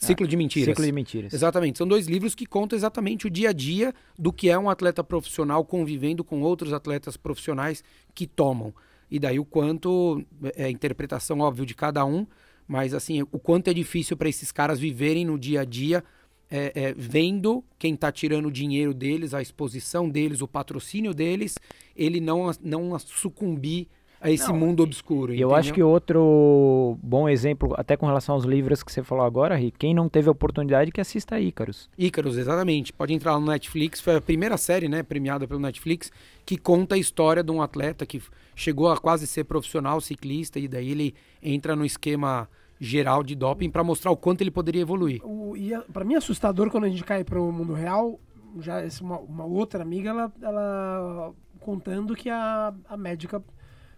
Ciclo 0.00 0.26
de 0.26 0.36
Mentiras. 0.36 0.68
Ciclo 0.70 0.84
de 0.84 0.92
Mentiras. 0.92 1.32
Exatamente. 1.32 1.78
São 1.78 1.86
dois 1.86 2.06
livros 2.06 2.34
que 2.34 2.46
contam 2.46 2.76
exatamente 2.76 3.26
o 3.26 3.30
dia 3.30 3.50
a 3.50 3.52
dia 3.52 3.94
do 4.18 4.32
que 4.32 4.50
é 4.50 4.58
um 4.58 4.68
atleta 4.68 5.02
profissional 5.02 5.64
convivendo 5.64 6.22
com 6.22 6.42
outros 6.42 6.72
atletas 6.72 7.16
profissionais 7.16 7.82
que 8.14 8.26
tomam. 8.26 8.74
E 9.10 9.18
daí 9.18 9.38
o 9.38 9.44
quanto 9.44 10.24
é 10.56 10.68
interpretação 10.68 11.40
óbvio 11.40 11.64
de 11.64 11.74
cada 11.74 12.04
um, 12.04 12.26
mas 12.66 12.94
assim, 12.94 13.22
o 13.22 13.38
quanto 13.38 13.68
é 13.68 13.74
difícil 13.74 14.16
para 14.16 14.28
esses 14.28 14.50
caras 14.50 14.78
viverem 14.78 15.24
no 15.24 15.38
dia 15.38 15.60
a 15.60 15.64
dia 15.64 16.02
é, 16.50 16.72
é, 16.74 16.94
vendo 16.94 17.64
quem 17.78 17.94
está 17.94 18.12
tirando 18.12 18.46
o 18.46 18.52
dinheiro 18.52 18.92
deles, 18.92 19.34
a 19.34 19.42
exposição 19.42 20.08
deles, 20.08 20.40
o 20.40 20.48
patrocínio 20.48 21.14
deles, 21.14 21.56
ele 21.96 22.20
não, 22.20 22.50
não 22.62 22.98
sucumbir 22.98 23.88
a 24.24 24.30
esse 24.30 24.48
não, 24.48 24.56
mundo 24.56 24.82
obscuro. 24.82 25.34
E 25.34 25.40
eu 25.40 25.54
acho 25.54 25.70
que 25.70 25.82
outro 25.82 26.98
bom 27.02 27.28
exemplo, 27.28 27.74
até 27.76 27.94
com 27.94 28.06
relação 28.06 28.34
aos 28.34 28.44
livros 28.44 28.82
que 28.82 28.90
você 28.90 29.02
falou 29.02 29.22
agora, 29.22 29.54
Rick, 29.54 29.76
quem 29.76 29.92
não 29.92 30.08
teve 30.08 30.28
a 30.28 30.32
oportunidade 30.32 30.90
que 30.90 30.98
assista 30.98 31.34
a 31.34 31.40
Ícaros. 31.40 31.90
Ícaros, 31.98 32.38
exatamente. 32.38 32.90
Pode 32.90 33.12
entrar 33.12 33.38
no 33.38 33.44
Netflix, 33.44 34.00
foi 34.00 34.16
a 34.16 34.22
primeira 34.22 34.56
série, 34.56 34.88
né, 34.88 35.02
premiada 35.02 35.46
pelo 35.46 35.60
Netflix, 35.60 36.10
que 36.46 36.56
conta 36.56 36.94
a 36.94 36.98
história 36.98 37.42
de 37.42 37.52
um 37.52 37.60
atleta 37.60 38.06
que 38.06 38.22
chegou 38.56 38.90
a 38.90 38.96
quase 38.96 39.26
ser 39.26 39.44
profissional 39.44 40.00
ciclista 40.00 40.58
e 40.58 40.66
daí 40.66 40.92
ele 40.92 41.14
entra 41.42 41.76
no 41.76 41.84
esquema 41.84 42.48
geral 42.80 43.22
de 43.22 43.34
doping 43.34 43.68
para 43.68 43.84
mostrar 43.84 44.10
o 44.10 44.16
quanto 44.16 44.40
ele 44.40 44.50
poderia 44.50 44.80
evoluir. 44.80 45.20
O, 45.22 45.54
e 45.54 45.78
para 45.92 46.02
mim 46.02 46.14
é 46.14 46.16
assustador 46.16 46.70
quando 46.70 46.84
a 46.84 46.88
gente 46.88 47.04
cai 47.04 47.24
para 47.24 47.38
o 47.38 47.52
mundo 47.52 47.74
real. 47.74 48.18
Já 48.60 48.82
uma, 49.02 49.18
uma 49.18 49.44
outra 49.44 49.82
amiga, 49.82 50.08
ela, 50.10 50.32
ela 50.40 51.34
contando 51.60 52.14
que 52.14 52.30
a, 52.30 52.72
a 52.88 52.96
médica 52.96 53.42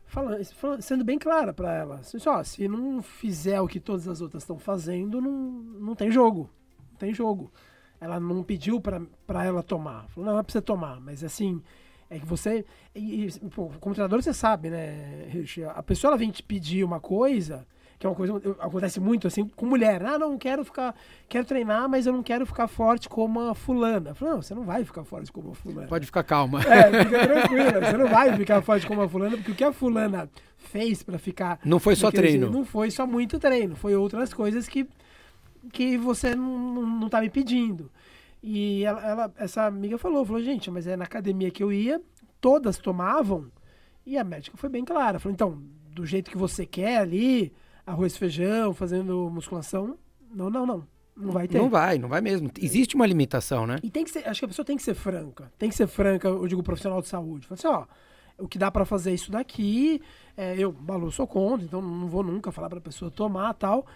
falando, 0.06 0.42
sendo 0.80 1.04
bem 1.04 1.18
clara 1.18 1.52
para 1.52 1.72
ela. 1.72 1.96
Assim, 1.96 2.18
se 2.44 2.68
não 2.68 3.02
fizer 3.02 3.60
o 3.60 3.68
que 3.68 3.80
todas 3.80 4.08
as 4.08 4.20
outras 4.20 4.42
estão 4.42 4.58
fazendo, 4.58 5.20
não, 5.20 5.32
não 5.32 5.94
tem 5.94 6.10
jogo. 6.10 6.48
Não 6.92 6.98
tem 6.98 7.12
jogo. 7.12 7.52
Ela 8.00 8.18
não 8.20 8.42
pediu 8.42 8.80
para 8.80 9.44
ela 9.44 9.62
tomar. 9.62 10.08
Falou, 10.08 10.34
não, 10.34 10.42
você 10.42 10.60
tomar. 10.60 11.00
Mas 11.00 11.24
assim, 11.24 11.62
é 12.08 12.18
que 12.18 12.26
você. 12.26 12.64
E, 12.94 13.28
pô, 13.54 13.70
como 13.80 13.94
treinador, 13.94 14.22
você 14.22 14.32
sabe, 14.32 14.70
né? 14.70 15.28
A 15.74 15.82
pessoa 15.82 16.10
ela 16.10 16.18
vem 16.18 16.30
te 16.30 16.42
pedir 16.42 16.84
uma 16.84 17.00
coisa 17.00 17.66
que 17.98 18.06
é 18.06 18.10
uma 18.10 18.16
coisa 18.16 18.34
acontece 18.60 19.00
muito 19.00 19.26
assim 19.26 19.48
com 19.48 19.66
mulher. 19.66 20.04
Ah, 20.04 20.18
não 20.18 20.36
quero 20.36 20.64
ficar, 20.64 20.94
quero 21.28 21.46
treinar, 21.46 21.88
mas 21.88 22.06
eu 22.06 22.12
não 22.12 22.22
quero 22.22 22.44
ficar 22.44 22.68
forte 22.68 23.08
como 23.08 23.40
a 23.40 23.54
fulana. 23.54 24.14
Falo, 24.14 24.32
não, 24.32 24.42
você 24.42 24.54
não 24.54 24.64
vai 24.64 24.84
ficar 24.84 25.04
forte 25.04 25.32
como 25.32 25.52
a 25.52 25.54
fulana. 25.54 25.88
Pode 25.88 26.06
ficar 26.06 26.22
calma. 26.22 26.60
É, 26.62 27.04
fica 27.04 27.26
tranquila, 27.26 27.80
você 27.80 27.96
não 27.96 28.08
vai 28.08 28.36
ficar 28.36 28.62
forte 28.62 28.86
como 28.86 29.02
a 29.02 29.08
fulana, 29.08 29.36
porque 29.36 29.52
o 29.52 29.54
que 29.54 29.64
a 29.64 29.72
fulana 29.72 30.28
fez 30.56 31.02
para 31.02 31.18
ficar 31.18 31.58
Não 31.64 31.78
foi 31.78 31.96
só 31.96 32.10
treino. 32.10 32.50
não 32.50 32.64
foi 32.64 32.90
só 32.90 33.06
muito 33.06 33.38
treino, 33.38 33.74
foi 33.76 33.94
outras 33.94 34.34
coisas 34.34 34.68
que 34.68 34.86
que 35.72 35.96
você 35.98 36.34
não, 36.34 36.58
não, 36.58 36.86
não 36.86 37.08
tá 37.08 37.20
me 37.20 37.30
pedindo. 37.30 37.90
E 38.42 38.84
ela, 38.84 39.04
ela, 39.04 39.34
essa 39.36 39.64
amiga 39.64 39.98
falou, 39.98 40.24
falou, 40.24 40.40
gente, 40.40 40.70
mas 40.70 40.86
é 40.86 40.96
na 40.96 41.04
academia 41.04 41.50
que 41.50 41.62
eu 41.62 41.72
ia, 41.72 42.00
todas 42.40 42.78
tomavam, 42.78 43.50
e 44.04 44.16
a 44.16 44.22
médica 44.22 44.56
foi 44.56 44.68
bem 44.68 44.84
clara, 44.84 45.18
falou, 45.18 45.34
então, 45.34 45.60
do 45.90 46.06
jeito 46.06 46.30
que 46.30 46.36
você 46.36 46.64
quer 46.64 46.98
ali, 46.98 47.52
arroz 47.86 48.14
e 48.14 48.18
feijão, 48.18 48.74
fazendo 48.74 49.30
musculação. 49.30 49.96
Não, 50.30 50.50
não, 50.50 50.66
não. 50.66 50.86
Não 51.16 51.32
vai 51.32 51.48
ter. 51.48 51.56
Não 51.56 51.70
vai, 51.70 51.98
não 51.98 52.08
vai 52.08 52.20
mesmo. 52.20 52.50
Existe 52.60 52.94
uma 52.94 53.06
limitação, 53.06 53.66
né? 53.66 53.78
E 53.82 53.88
tem 53.88 54.04
que 54.04 54.10
ser, 54.10 54.28
acho 54.28 54.40
que 54.40 54.44
a 54.44 54.48
pessoa 54.48 54.66
tem 54.66 54.76
que 54.76 54.82
ser 54.82 54.94
franca. 54.94 55.50
Tem 55.56 55.70
que 55.70 55.74
ser 55.74 55.86
franca, 55.86 56.28
eu 56.28 56.46
digo 56.46 56.62
profissional 56.62 57.00
de 57.00 57.08
saúde. 57.08 57.46
Fala 57.46 57.58
assim, 57.58 57.68
ó, 57.68 57.86
o 58.38 58.46
que 58.46 58.58
dá 58.58 58.70
para 58.70 58.84
fazer 58.84 59.14
isso 59.14 59.30
daqui, 59.30 60.02
é, 60.36 60.54
eu, 60.58 60.70
Balu, 60.70 61.10
sou 61.10 61.26
contra, 61.26 61.64
então 61.64 61.80
não 61.80 62.06
vou 62.06 62.22
nunca 62.22 62.52
falar 62.52 62.68
pra 62.68 62.80
pessoa 62.80 63.10
tomar 63.10 63.54
tal. 63.54 63.86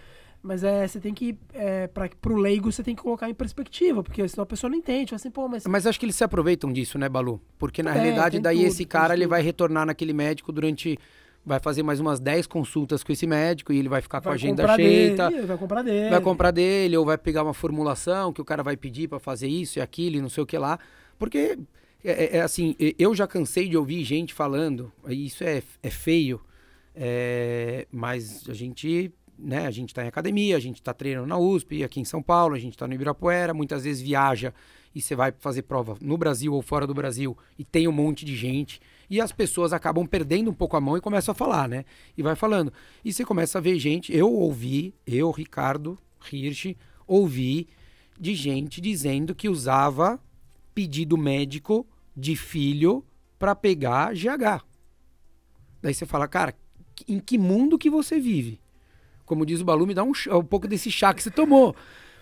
Mas 0.43 0.65
é, 0.65 0.89
você 0.89 0.99
tem 0.99 1.13
que, 1.13 1.37
é, 1.53 1.87
para 1.87 2.09
pro 2.19 2.35
leigo, 2.37 2.73
você 2.73 2.83
tem 2.83 2.97
que 2.97 3.03
colocar 3.03 3.29
em 3.29 3.35
perspectiva, 3.35 4.03
porque 4.03 4.27
senão 4.27 4.45
a 4.45 4.47
pessoa 4.47 4.71
não 4.71 4.79
entende. 4.79 5.15
Assim, 5.15 5.31
Pô, 5.31 5.47
mas... 5.47 5.67
mas 5.67 5.87
acho 5.87 6.01
que 6.01 6.07
eles 6.07 6.17
se 6.17 6.25
aproveitam 6.25 6.73
disso, 6.73 6.99
né, 6.99 7.11
Balu? 7.11 7.39
Porque 7.59 7.83
na 7.83 7.91
é, 7.91 8.01
realidade, 8.01 8.41
daí 8.41 8.57
tudo, 8.57 8.67
esse 8.67 8.87
cara 8.87 9.13
ele 9.13 9.27
vai 9.27 9.43
retornar 9.43 9.85
naquele 9.85 10.15
médico 10.15 10.51
durante 10.51 10.99
vai 11.45 11.59
fazer 11.59 11.83
mais 11.83 12.01
umas 12.01 12.21
10 12.21 12.47
consultas 12.47 13.03
com 13.03 13.13
esse 13.13 13.27
médico 13.27 13.73
e 13.73 13.79
ele 13.79 13.89
vai 13.89 14.01
ficar 14.01 14.19
vai 14.19 14.25
com 14.25 14.29
a 14.31 14.35
agenda 14.35 14.63
cheia. 14.77 15.17
vai 15.47 15.57
comprar 15.59 15.83
dele. 15.83 16.11
Vai 16.11 16.21
comprar 16.21 16.51
dele, 16.51 16.97
ou 16.97 17.05
vai 17.05 17.19
pegar 17.19 17.43
uma 17.43 17.55
formulação 17.55 18.33
que 18.33 18.41
o 18.41 18.45
cara 18.45 18.63
vai 18.63 18.77
pedir 18.77 19.09
para 19.09 19.19
fazer 19.19 19.49
isso 19.49 19.79
e 19.79 19.83
aquilo 19.83 20.17
e 20.17 20.21
não 20.21 20.29
sei 20.29 20.43
o 20.43 20.47
que 20.47 20.59
lá. 20.59 20.79
Porque, 21.19 21.59
é, 22.05 22.25
é, 22.25 22.37
é 22.39 22.41
assim, 22.43 22.77
eu 22.99 23.15
já 23.15 23.27
cansei 23.27 23.69
de 23.69 23.77
ouvir 23.77 24.05
gente 24.05 24.35
falando, 24.35 24.93
isso 25.09 25.43
é, 25.45 25.63
é 25.83 25.91
feio, 25.91 26.41
é, 26.95 27.87
mas 27.91 28.49
a 28.49 28.55
gente, 28.55 29.13
né, 29.39 29.67
a 29.67 29.71
gente 29.71 29.95
tá 29.95 30.05
em 30.05 30.09
academia, 30.09 30.57
a 30.57 30.61
gente 30.61 30.83
tá 30.83 30.93
treinando 30.93 31.27
na 31.27 31.39
USP, 31.39 31.83
aqui 31.83 32.01
em 32.01 32.05
São 32.05 32.23
Paulo, 32.23 32.55
a 32.55 32.59
gente 32.59 32.77
tá 32.77 32.87
no 32.87 32.95
Ibirapuera, 32.95 33.55
muitas 33.55 33.85
vezes 33.85 34.03
viaja 34.03 34.53
e 34.95 35.01
você 35.01 35.15
vai 35.15 35.33
fazer 35.39 35.63
prova 35.63 35.97
no 36.01 36.17
Brasil 36.17 36.53
ou 36.53 36.63
fora 36.63 36.87
do 36.87 36.95
Brasil 36.95 37.37
e 37.59 37.65
tem 37.65 37.87
um 37.87 37.93
monte 37.93 38.25
de 38.25 38.35
gente 38.35 38.81
e 39.11 39.21
as 39.21 39.33
pessoas 39.33 39.73
acabam 39.73 40.07
perdendo 40.07 40.51
um 40.51 40.55
pouco 40.55 40.77
a 40.77 40.81
mão 40.81 40.97
e 40.97 41.01
começam 41.01 41.33
a 41.33 41.35
falar, 41.35 41.69
né? 41.69 41.85
E 42.17 42.23
vai 42.23 42.37
falando. 42.37 42.73
E 43.05 43.13
você 43.13 43.25
começa 43.25 43.59
a 43.59 43.61
ver 43.61 43.77
gente, 43.79 44.17
eu 44.17 44.33
ouvi, 44.33 44.95
eu, 45.05 45.33
Ricardo 45.33 45.99
Hirsch, 46.33 46.77
ouvi 47.09 47.69
de 48.19 48.35
gente 48.37 48.81
dizendo 48.81 49.35
que 49.35 49.49
usava 49.49 50.21
pedido 50.73 51.19
médico 51.19 51.85
de 52.17 52.37
filho 52.37 53.05
para 53.37 53.57
pegar 53.57 54.15
GH. 54.15 54.65
Daí 55.83 55.93
você 55.93 56.07
fala, 56.07 56.29
cara, 56.29 56.55
em 57.09 57.19
que 57.19 57.37
mundo 57.37 57.79
que 57.79 57.91
você 57.91 58.21
vive? 58.21 58.61
Como 59.25 59.45
diz 59.45 59.61
o 59.61 59.65
Balu, 59.65 59.87
me 59.87 59.95
dá 59.95 60.05
um, 60.05 60.13
um 60.33 60.45
pouco 60.45 60.69
desse 60.69 60.91
chá 60.91 61.13
que 61.13 61.23
você 61.23 61.31
tomou. 61.31 61.75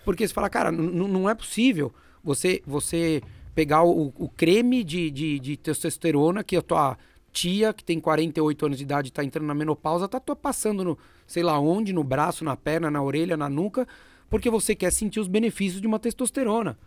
Porque 0.03 0.27
você 0.27 0.33
fala, 0.33 0.49
cara, 0.49 0.71
não 0.71 1.29
é 1.29 1.35
possível 1.35 1.93
você 2.23 2.61
você 2.65 3.21
pegar 3.59 3.83
o, 3.83 4.13
o 4.17 4.29
creme 4.29 4.85
de, 4.85 5.11
de, 5.11 5.37
de, 5.37 5.57
testosterona 5.57 6.45
que 6.45 6.55
a 6.55 6.61
tua 6.61 6.97
tia, 7.29 7.73
que 7.73 7.83
tem 7.83 7.99
48 7.99 8.65
anos 8.65 8.77
de 8.77 8.85
idade, 8.85 9.09
está 9.09 9.21
entrando 9.21 9.47
na 9.47 9.53
menopausa, 9.53 10.07
tá 10.07 10.21
passando 10.33 10.81
no, 10.81 10.97
sei 11.27 11.43
lá 11.43 11.59
onde, 11.59 11.91
no 11.91 12.01
braço, 12.01 12.45
na 12.45 12.55
perna, 12.55 12.89
na 12.89 13.03
orelha, 13.03 13.35
na 13.35 13.49
nuca, 13.49 13.85
porque 14.29 14.49
você 14.49 14.73
quer 14.73 14.93
sentir 14.93 15.19
os 15.19 15.27
benefícios 15.27 15.81
de 15.81 15.87
uma 15.87 15.99
testosterona. 15.99 16.79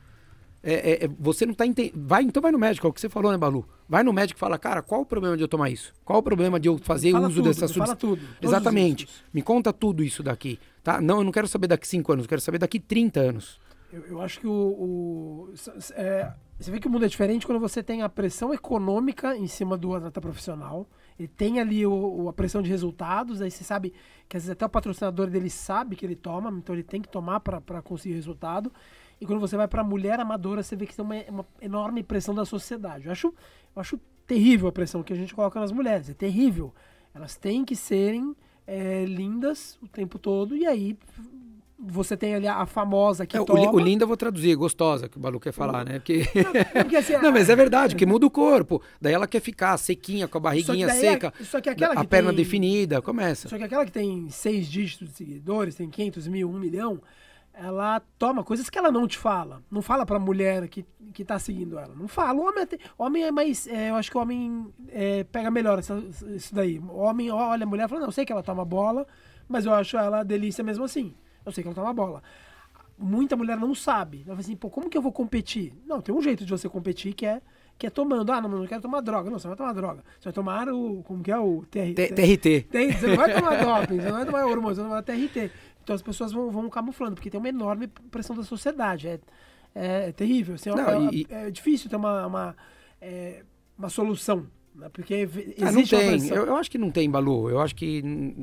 É, 0.63 0.73
é, 0.73 1.05
é 1.05 1.11
você 1.21 1.45
não 1.45 1.53
está 1.53 1.67
entendendo. 1.67 1.93
Vai, 2.07 2.23
então 2.23 2.41
vai 2.41 2.51
no 2.51 2.59
médico, 2.59 2.87
é 2.87 2.89
o 2.91 2.93
que 2.95 3.03
você 3.03 3.09
falou, 3.11 3.31
né, 3.31 3.37
Balu? 3.37 3.69
Vai 3.87 4.03
no 4.03 4.11
médico 4.11 4.39
e 4.39 4.41
fala, 4.41 4.59
cara, 4.59 4.81
qual 4.81 5.03
o 5.03 5.07
problema 5.07 5.37
de 5.37 5.45
eu 5.45 5.49
tomar 5.49 5.69
isso? 5.69 5.93
Qual 6.07 6.21
o 6.21 6.23
problema 6.23 6.59
de 6.59 6.71
eu 6.71 6.79
fazer 6.79 7.13
fala 7.13 7.27
uso 7.27 7.37
tudo, 7.37 7.49
dessa 7.49 7.69
substância? 7.69 7.85
Fala 7.85 7.97
tudo. 7.97 8.23
Exatamente. 8.41 9.07
Me 9.31 9.43
conta 9.43 9.75
tudo 9.75 10.03
isso 10.03 10.23
daqui. 10.23 10.59
Tá? 10.83 11.03
Não, 11.03 11.19
eu 11.19 11.25
não 11.25 11.33
quero 11.33 11.47
saber 11.47 11.67
daqui 11.67 11.87
5 11.87 12.13
anos, 12.15 12.25
eu 12.25 12.29
quero 12.31 12.41
saber 12.41 12.57
daqui 12.57 12.81
30 12.81 13.21
anos. 13.21 13.61
Eu, 13.93 14.07
eu 14.07 14.23
acho 14.23 14.41
que 14.41 14.47
o. 14.47 14.51
o 14.51 15.55
é, 15.95 16.33
você 16.59 16.71
vê 16.71 16.81
que 16.81 16.87
o 16.87 16.91
mundo 16.91 17.05
é 17.05 17.09
diferente 17.09 17.47
quando 17.47 17.61
você 17.61 17.83
tem 17.83 18.03
a 18.03 18.09
pressão 18.09 18.55
econômica 18.55 19.37
em 19.37 19.47
cima 19.47 19.77
do 19.77 19.95
atleta 19.95 20.21
profissional. 20.21 20.89
Ele 21.19 21.29
tem 21.29 21.61
ali 21.61 21.85
o, 21.87 22.29
a 22.29 22.33
pressão 22.33 22.63
de 22.63 22.71
resultados, 22.71 23.43
aí 23.43 23.51
você 23.51 23.63
sabe 23.63 23.93
que 24.29 24.37
às 24.37 24.45
vezes 24.45 24.51
até 24.51 24.65
o 24.65 24.69
patrocinador 24.69 25.29
dele 25.29 25.51
sabe 25.51 25.95
que 25.95 26.07
ele 26.07 26.17
toma, 26.17 26.51
então 26.51 26.75
ele 26.75 26.83
tem 26.83 27.03
que 27.03 27.09
tomar 27.09 27.41
para 27.41 27.83
conseguir 27.83 28.15
resultado. 28.15 28.73
E 29.21 29.27
quando 29.27 29.41
você 29.41 29.57
vai 29.57 29.69
para 29.69 29.83
a 29.83 29.85
mulher 29.85 30.19
amadora, 30.19 30.63
você 30.63 30.75
vê 30.75 30.87
que 30.87 30.97
tem 30.97 31.05
uma, 31.05 31.17
uma, 31.29 31.47
enorme 31.61 32.03
pressão 32.03 32.35
da 32.35 32.45
sociedade. 32.45 33.07
Eu 33.07 33.13
acho, 33.13 33.27
eu 33.29 33.81
acho 33.81 34.01
terrível 34.27 34.69
a 34.69 34.73
pressão 34.73 35.03
que 35.03 35.13
a 35.13 35.17
gente 35.17 35.35
coloca 35.35 35.61
nas 35.61 35.71
mulheres, 35.71 36.09
é 36.09 36.15
terrível. 36.15 36.75
Elas 37.15 37.37
têm 37.37 37.65
que 37.65 37.77
serem 37.77 38.35
é, 38.67 39.05
lindas 39.05 39.79
o 39.83 39.87
tempo 39.87 40.19
todo, 40.19 40.57
e 40.57 40.67
aí 40.67 40.99
você 41.85 42.17
tem 42.17 42.35
ali 42.35 42.47
a 42.47 42.65
famosa 42.65 43.27
que 43.27 43.37
é, 43.37 43.45
toma... 43.45 43.73
O, 43.73 43.79
linda 43.79 44.05
eu 44.05 44.09
vou 44.09 44.17
traduzir, 44.17 44.55
gostosa, 44.55 45.09
que 45.09 45.17
o 45.17 45.21
Balu 45.21 45.41
quer 45.41 45.53
falar, 45.53 45.85
né? 45.85 45.95
Porque... 45.99 46.23
Não, 46.35 46.83
porque, 46.83 46.97
assim, 46.97 47.17
não, 47.19 47.33
mas 47.33 47.49
é 47.49 47.57
verdade, 47.57 47.95
porque 47.95 48.07
muda 48.07 48.25
o 48.25 48.31
corpo. 48.31 48.81
Daí 49.01 49.13
ela 49.13 49.27
quer 49.27 49.41
ficar 49.41 49.77
sequinha, 49.77 50.29
com 50.29 50.39
a 50.39 50.41
barriguinha 50.41 50.89
só 50.89 50.95
seca, 50.95 51.35
só 51.43 51.61
que 51.61 51.69
aquela 51.69 51.95
a 51.95 52.01
que 52.01 52.07
perna 52.07 52.31
tem... 52.31 52.37
definida, 52.37 53.03
começa. 53.03 53.49
Só 53.49 53.59
que 53.59 53.65
aquela 53.65 53.85
que 53.85 53.93
tem 53.93 54.29
seis 54.31 54.69
dígitos 54.69 55.09
de 55.09 55.15
seguidores, 55.15 55.75
tem 55.75 55.91
500 55.91 56.29
mil, 56.29 56.49
um 56.49 56.59
milhão, 56.59 57.01
ela 57.53 58.01
toma 58.19 58.43
coisas 58.43 58.71
que 58.71 58.79
ela 58.79 58.91
não 58.91 59.07
te 59.07 59.19
fala. 59.19 59.63
Não 59.71 59.83
fala 59.83 60.07
pra 60.07 60.19
mulher 60.19 60.69
que, 60.69 60.85
que 61.13 61.25
tá 61.25 61.39
seguindo 61.39 61.79
ela. 61.79 61.95
Não 61.95 62.09
fala. 62.09 62.41
O 62.41 62.47
homem 62.47 62.65
é, 62.65 62.79
homem 62.97 63.25
é 63.25 63.31
mais. 63.31 63.67
É, 63.67 63.91
eu 63.91 63.97
acho 63.97 64.11
que 64.11 64.17
o 64.17 64.21
homem 64.21 64.73
é, 64.89 65.25
pega 65.25 65.51
melhor 65.51 65.79
essa, 65.79 66.03
isso 66.35 66.55
daí. 66.55 66.79
O 66.79 66.99
homem 66.99 67.31
olha 67.31 67.65
a 67.65 67.67
mulher 67.67 67.85
e 67.85 67.89
fala: 67.89 68.01
Não, 68.01 68.09
eu 68.09 68.13
sei 68.13 68.25
que 68.25 68.33
ela 68.33 68.43
toma 68.43 68.65
bola, 68.65 69.07
mas 69.49 69.67
eu 69.67 69.75
acho 69.75 69.97
ela 69.99 70.23
delícia 70.23 70.65
mesmo 70.65 70.85
assim. 70.85 71.15
Eu 71.45 71.53
sei 71.53 71.63
que 71.63 71.69
ela 71.69 71.75
toma 71.75 71.93
bola 71.93 72.23
muita 73.03 73.37
mulher 73.37 73.57
não 73.57 73.75
sabe. 73.75 74.19
Ela 74.19 74.27
fala 74.27 74.41
assim, 74.41 74.57
pô, 74.57 74.71
como 74.71 74.89
que 74.89 74.97
eu 74.97 75.03
vou 75.03 75.13
competir? 75.13 75.73
Não, 75.87 76.01
tem 76.01 76.15
um 76.15 76.23
jeito 76.23 76.45
de 76.45 76.51
você 76.51 76.69
competir 76.69 77.13
que 77.15 77.27
é, 77.27 77.41
que 77.79 77.87
é 77.87 77.91
tomando. 77.91 78.31
Ah, 78.33 78.41
não, 78.41 78.49
não 78.49 78.67
quero 78.67 78.81
tomar 78.81 79.01
droga. 79.01 79.31
Não, 79.31 79.39
você 79.39 79.49
vai 79.49 79.57
tomar 79.57 79.73
droga. 79.73 80.05
Você 80.19 80.25
vai 80.25 80.33
tomar 80.33 80.69
o. 80.69 81.03
Como 81.03 81.23
que 81.23 81.31
é 81.31 81.39
o 81.39 81.65
TRT? 81.71 82.15
TRT. 82.15 82.67
Você 82.71 83.07
não 83.09 83.17
vai 83.17 83.35
tomar 83.35 83.57
doping, 83.57 84.01
você 84.01 84.09
não 84.09 84.17
vai 84.17 84.27
tomar 84.27 84.47
hormônio, 84.47 84.75
você 84.75 84.83
vai 84.83 84.91
tomar 84.91 85.03
TRT. 85.03 85.51
Então 85.83 85.97
as 85.97 86.03
pessoas 86.03 86.33
vão, 86.33 86.51
vão 86.51 86.71
camuflando, 86.71 87.17
porque 87.17 87.29
tem 87.29 87.41
uma 87.41 87.49
enorme 87.49 87.89
pressão 87.89 88.37
da 88.37 88.45
sociedade. 88.45 89.09
É, 89.09 89.21
é, 89.75 90.09
é 90.09 90.13
terrível. 90.13 90.55
Assim, 90.55 90.71
não, 90.71 90.89
é, 90.89 91.09
e... 91.13 91.27
é, 91.29 91.51
difícil 91.51 91.91
ter 91.91 91.97
uma, 91.97 92.27
uma, 92.27 92.57
é, 93.01 93.43
uma 93.77 93.89
solução. 93.89 94.47
Porque 94.93 95.15
existe 95.15 95.63
ah, 95.63 95.73
não 95.73 95.85
tem. 95.85 96.29
Eu, 96.29 96.47
eu, 96.47 96.57
acho 96.57 96.71
que 96.71 96.79
não 96.79 96.91
tem, 96.91 97.11
Balu. 97.11 97.51
Eu 97.51 97.61
acho 97.61 97.75
que, 97.75 98.03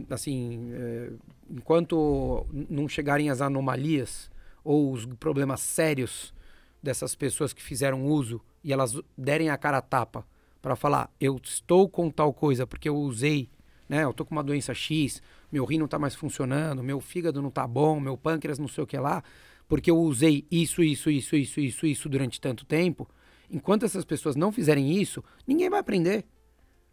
assim, 0.09 0.71
é, 0.73 1.11
enquanto 1.49 2.45
não 2.69 2.87
chegarem 2.87 3.29
as 3.29 3.41
anomalias 3.41 4.29
ou 4.63 4.91
os 4.91 5.05
problemas 5.05 5.59
sérios 5.59 6.33
dessas 6.81 7.15
pessoas 7.15 7.51
que 7.51 7.63
fizeram 7.63 8.05
uso 8.05 8.41
e 8.63 8.71
elas 8.71 8.99
derem 9.17 9.49
a 9.49 9.57
cara 9.57 9.77
a 9.77 9.81
tapa 9.81 10.25
para 10.61 10.75
falar, 10.75 11.09
eu 11.19 11.39
estou 11.43 11.89
com 11.89 12.09
tal 12.11 12.33
coisa 12.33 12.67
porque 12.67 12.87
eu 12.89 12.95
usei, 12.95 13.49
né? 13.87 14.03
Eu 14.03 14.13
tô 14.13 14.23
com 14.23 14.35
uma 14.35 14.43
doença 14.43 14.73
X, 14.73 15.21
meu 15.51 15.65
rim 15.65 15.79
não 15.79 15.87
tá 15.87 15.97
mais 15.97 16.13
funcionando, 16.13 16.83
meu 16.83 16.99
fígado 17.01 17.41
não 17.41 17.49
tá 17.49 17.65
bom, 17.65 17.99
meu 17.99 18.17
pâncreas 18.17 18.59
não 18.59 18.67
sei 18.67 18.83
o 18.83 18.87
que 18.87 18.97
lá, 18.97 19.23
porque 19.67 19.89
eu 19.89 19.97
usei 19.97 20.45
isso, 20.51 20.83
isso, 20.83 21.09
isso, 21.09 21.35
isso, 21.35 21.59
isso, 21.59 21.85
isso 21.87 22.09
durante 22.09 22.39
tanto 22.39 22.65
tempo. 22.65 23.07
Enquanto 23.51 23.85
essas 23.85 24.05
pessoas 24.05 24.35
não 24.35 24.51
fizerem 24.51 24.91
isso, 24.91 25.23
ninguém 25.47 25.69
vai 25.69 25.79
aprender. 25.79 26.25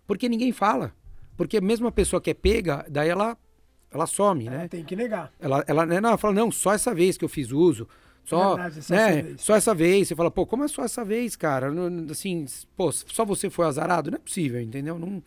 Porque 0.06 0.28
ninguém 0.28 0.52
fala. 0.52 0.92
Porque 1.36 1.60
mesmo 1.60 1.86
a 1.86 1.92
pessoa 1.92 2.20
que 2.20 2.30
é 2.30 2.34
pega, 2.34 2.86
daí 2.88 3.08
ela 3.08 3.36
ela 3.90 4.06
some, 4.06 4.44
né? 4.44 4.68
Tem 4.68 4.84
que 4.84 4.96
negar. 4.96 5.32
Ela, 5.40 5.64
ela, 5.66 5.86
né, 5.86 6.00
não, 6.00 6.10
ela 6.10 6.18
fala, 6.18 6.34
não, 6.34 6.50
só 6.50 6.72
essa 6.72 6.94
vez 6.94 7.16
que 7.16 7.24
eu 7.24 7.28
fiz 7.28 7.50
uso. 7.50 7.88
Só, 8.24 8.54
é 8.54 8.56
verdade, 8.56 8.82
só, 8.82 8.94
né, 8.94 9.00
essa 9.00 9.22
vez. 9.22 9.40
só 9.40 9.54
essa 9.54 9.74
vez. 9.74 10.08
Você 10.08 10.14
fala, 10.16 10.30
pô, 10.30 10.44
como 10.44 10.64
é 10.64 10.68
só 10.68 10.84
essa 10.84 11.04
vez, 11.04 11.36
cara? 11.36 11.68
Assim, 12.10 12.44
pô, 12.76 12.90
só 12.90 13.24
você 13.24 13.48
foi 13.48 13.66
azarado? 13.66 14.10
Não 14.10 14.16
é 14.16 14.20
possível, 14.20 14.60
entendeu? 14.60 14.98
Não, 14.98 15.22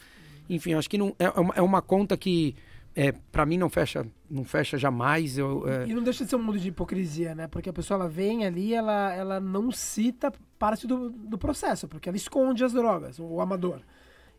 enfim, 0.50 0.74
acho 0.74 0.89
que 0.89 0.98
não, 0.98 1.15
é, 1.18 1.26
é 1.26 1.39
uma, 1.39 1.54
é 1.56 1.62
uma 1.62 1.82
conta 1.82 2.18
que 2.18 2.56
é, 2.96 3.12
para 3.12 3.46
mim 3.46 3.58
não 3.58 3.70
fecha, 3.70 4.06
não 4.30 4.44
fecha 4.44 4.78
jamais. 4.78 5.38
Eu, 5.38 5.68
é... 5.68 5.88
E 5.88 5.94
não 5.94 6.04
deixa 6.04 6.24
de 6.26 6.30
ser 6.30 6.36
um 6.36 6.44
mundo 6.44 6.60
de 6.60 6.68
hipocrisia, 6.68 7.34
né? 7.34 7.48
Porque 7.48 7.70
a 7.70 7.74
pessoa 7.74 8.02
ela 8.02 8.10
vem 8.10 8.46
ali, 8.46 8.74
ela, 8.74 9.13
ela 9.13 9.39
não 9.39 9.72
cita 9.72 10.34
parte 10.60 10.86
do, 10.86 11.10
do 11.10 11.38
processo, 11.38 11.88
porque 11.88 12.10
ela 12.10 12.17
esconde 12.17 12.63
as 12.63 12.74
drogas, 12.74 13.17
o 13.17 13.39
amador. 13.39 13.82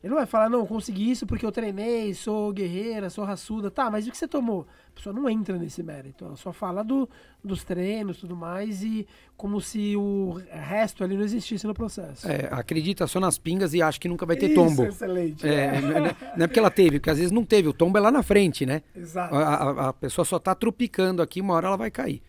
Ele 0.02 0.10
não 0.10 0.16
vai 0.16 0.24
falar, 0.24 0.48
não, 0.48 0.64
consegui 0.64 1.10
isso 1.10 1.26
porque 1.26 1.44
eu 1.44 1.52
treinei, 1.52 2.14
sou 2.14 2.50
guerreira, 2.54 3.10
sou 3.10 3.22
raçuda. 3.22 3.70
Tá, 3.70 3.90
mas 3.90 4.06
o 4.06 4.10
que 4.10 4.16
você 4.16 4.26
tomou? 4.26 4.66
A 4.88 4.96
pessoa 4.96 5.14
não 5.14 5.28
entra 5.28 5.58
nesse 5.58 5.82
mérito. 5.82 6.24
Ela 6.24 6.36
só 6.36 6.54
fala 6.54 6.82
do, 6.82 7.06
dos 7.44 7.64
treinos 7.64 8.16
e 8.16 8.20
tudo 8.20 8.34
mais 8.34 8.82
e 8.82 9.06
como 9.36 9.60
se 9.60 9.94
o 9.96 10.40
resto 10.48 11.04
ali 11.04 11.16
não 11.16 11.22
existisse 11.22 11.66
no 11.66 11.74
processo. 11.74 12.26
É, 12.26 12.48
acredita 12.50 13.06
só 13.06 13.20
nas 13.20 13.36
pingas 13.36 13.74
e 13.74 13.82
acha 13.82 14.00
que 14.00 14.08
nunca 14.08 14.24
vai 14.24 14.36
ter 14.36 14.46
isso, 14.46 14.54
tombo. 14.54 14.84
excelente. 14.84 15.46
É, 15.46 15.66
é. 15.66 15.80
Não, 15.82 16.06
é, 16.06 16.16
não 16.34 16.44
é 16.44 16.46
porque 16.46 16.58
ela 16.58 16.70
teve, 16.70 16.98
porque 16.98 17.10
às 17.10 17.18
vezes 17.18 17.30
não 17.30 17.44
teve. 17.44 17.68
O 17.68 17.72
tombo 17.74 17.98
é 17.98 18.00
lá 18.00 18.10
na 18.10 18.22
frente, 18.22 18.64
né? 18.64 18.80
Exato. 18.96 19.34
A, 19.34 19.54
a, 19.54 19.88
a 19.88 19.92
pessoa 19.92 20.24
só 20.24 20.38
tá 20.38 20.54
tropicando 20.54 21.20
aqui, 21.20 21.42
uma 21.42 21.52
hora 21.52 21.66
ela 21.66 21.76
vai 21.76 21.90
cair. 21.90 22.22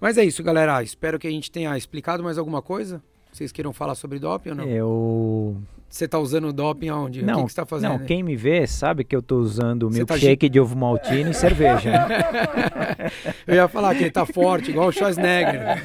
Mas 0.00 0.16
é 0.16 0.24
isso, 0.24 0.44
galera. 0.44 0.80
Espero 0.80 1.18
que 1.18 1.26
a 1.26 1.30
gente 1.30 1.50
tenha 1.50 1.76
explicado 1.76 2.22
mais 2.22 2.38
alguma 2.38 2.62
coisa. 2.62 3.02
Vocês 3.36 3.52
queiram 3.52 3.70
falar 3.70 3.94
sobre 3.94 4.18
doping 4.18 4.50
ou 4.50 4.54
não? 4.56 4.64
Eu 4.64 5.56
você 5.90 6.08
tá 6.08 6.18
usando 6.18 6.52
doping 6.54 6.88
aonde? 6.88 7.22
Não, 7.22 7.44
o 7.44 7.46
que, 7.46 7.54
tá 7.54 7.66
fazendo? 7.66 7.98
Não, 7.98 7.98
quem 7.98 8.22
me 8.22 8.34
vê 8.34 8.66
sabe 8.66 9.04
que 9.04 9.14
eu 9.14 9.20
tô 9.20 9.36
usando 9.36 9.88
tá 9.88 9.94
milkshake 9.94 10.48
tá... 10.48 10.52
de 10.52 10.58
ovo 10.58 10.74
maltine 10.76 11.30
e 11.30 11.34
cerveja. 11.34 12.06
Eu 13.46 13.54
ia 13.54 13.68
falar 13.68 13.94
que 13.94 14.04
ele 14.04 14.10
tá 14.10 14.24
forte, 14.24 14.70
igual 14.70 14.88
o 14.88 14.92
Schwarzenegger. 14.92 15.84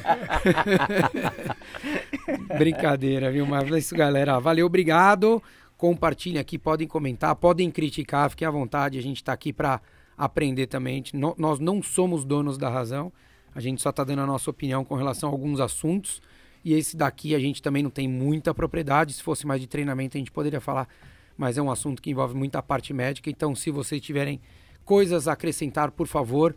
Brincadeira, 2.58 3.30
viu? 3.30 3.46
Mas 3.46 3.70
é 3.70 3.78
isso, 3.78 3.94
galera. 3.94 4.38
Valeu, 4.38 4.66
obrigado. 4.66 5.42
Compartilhem 5.76 6.40
aqui, 6.40 6.58
podem 6.58 6.88
comentar, 6.88 7.36
podem 7.36 7.70
criticar, 7.70 8.30
fiquem 8.30 8.48
à 8.48 8.50
vontade. 8.50 8.98
A 8.98 9.02
gente 9.02 9.22
tá 9.22 9.32
aqui 9.32 9.52
para 9.52 9.80
aprender 10.16 10.68
também. 10.68 11.04
Nós 11.36 11.58
não 11.58 11.82
somos 11.82 12.24
donos 12.24 12.56
da 12.56 12.70
razão. 12.70 13.12
A 13.54 13.60
gente 13.60 13.82
só 13.82 13.92
tá 13.92 14.02
dando 14.04 14.22
a 14.22 14.26
nossa 14.26 14.50
opinião 14.50 14.84
com 14.84 14.94
relação 14.94 15.28
a 15.28 15.32
alguns 15.32 15.60
assuntos. 15.60 16.20
E 16.64 16.74
esse 16.74 16.96
daqui 16.96 17.34
a 17.34 17.38
gente 17.38 17.60
também 17.60 17.82
não 17.82 17.90
tem 17.90 18.08
muita 18.08 18.54
propriedade. 18.54 19.12
Se 19.12 19.22
fosse 19.22 19.46
mais 19.46 19.60
de 19.60 19.66
treinamento, 19.66 20.16
a 20.16 20.20
gente 20.20 20.30
poderia 20.30 20.60
falar, 20.60 20.88
mas 21.36 21.58
é 21.58 21.62
um 21.62 21.70
assunto 21.70 22.00
que 22.00 22.10
envolve 22.10 22.34
muita 22.34 22.62
parte 22.62 22.92
médica. 22.92 23.28
Então, 23.30 23.54
se 23.54 23.70
vocês 23.70 24.00
tiverem 24.00 24.40
coisas 24.84 25.28
a 25.28 25.32
acrescentar, 25.32 25.90
por 25.90 26.06
favor, 26.06 26.54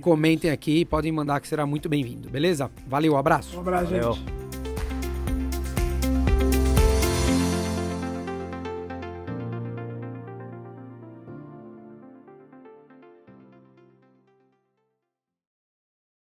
comentem 0.00 0.50
aqui, 0.50 0.84
podem 0.84 1.12
mandar 1.12 1.40
que 1.40 1.48
será 1.48 1.66
muito 1.66 1.88
bem-vindo, 1.88 2.28
beleza? 2.28 2.70
Valeu, 2.86 3.16
abraço. 3.16 3.56
Um 3.56 3.60
abraço, 3.60 3.86
Valeu. 3.86 4.12
gente. 4.14 4.47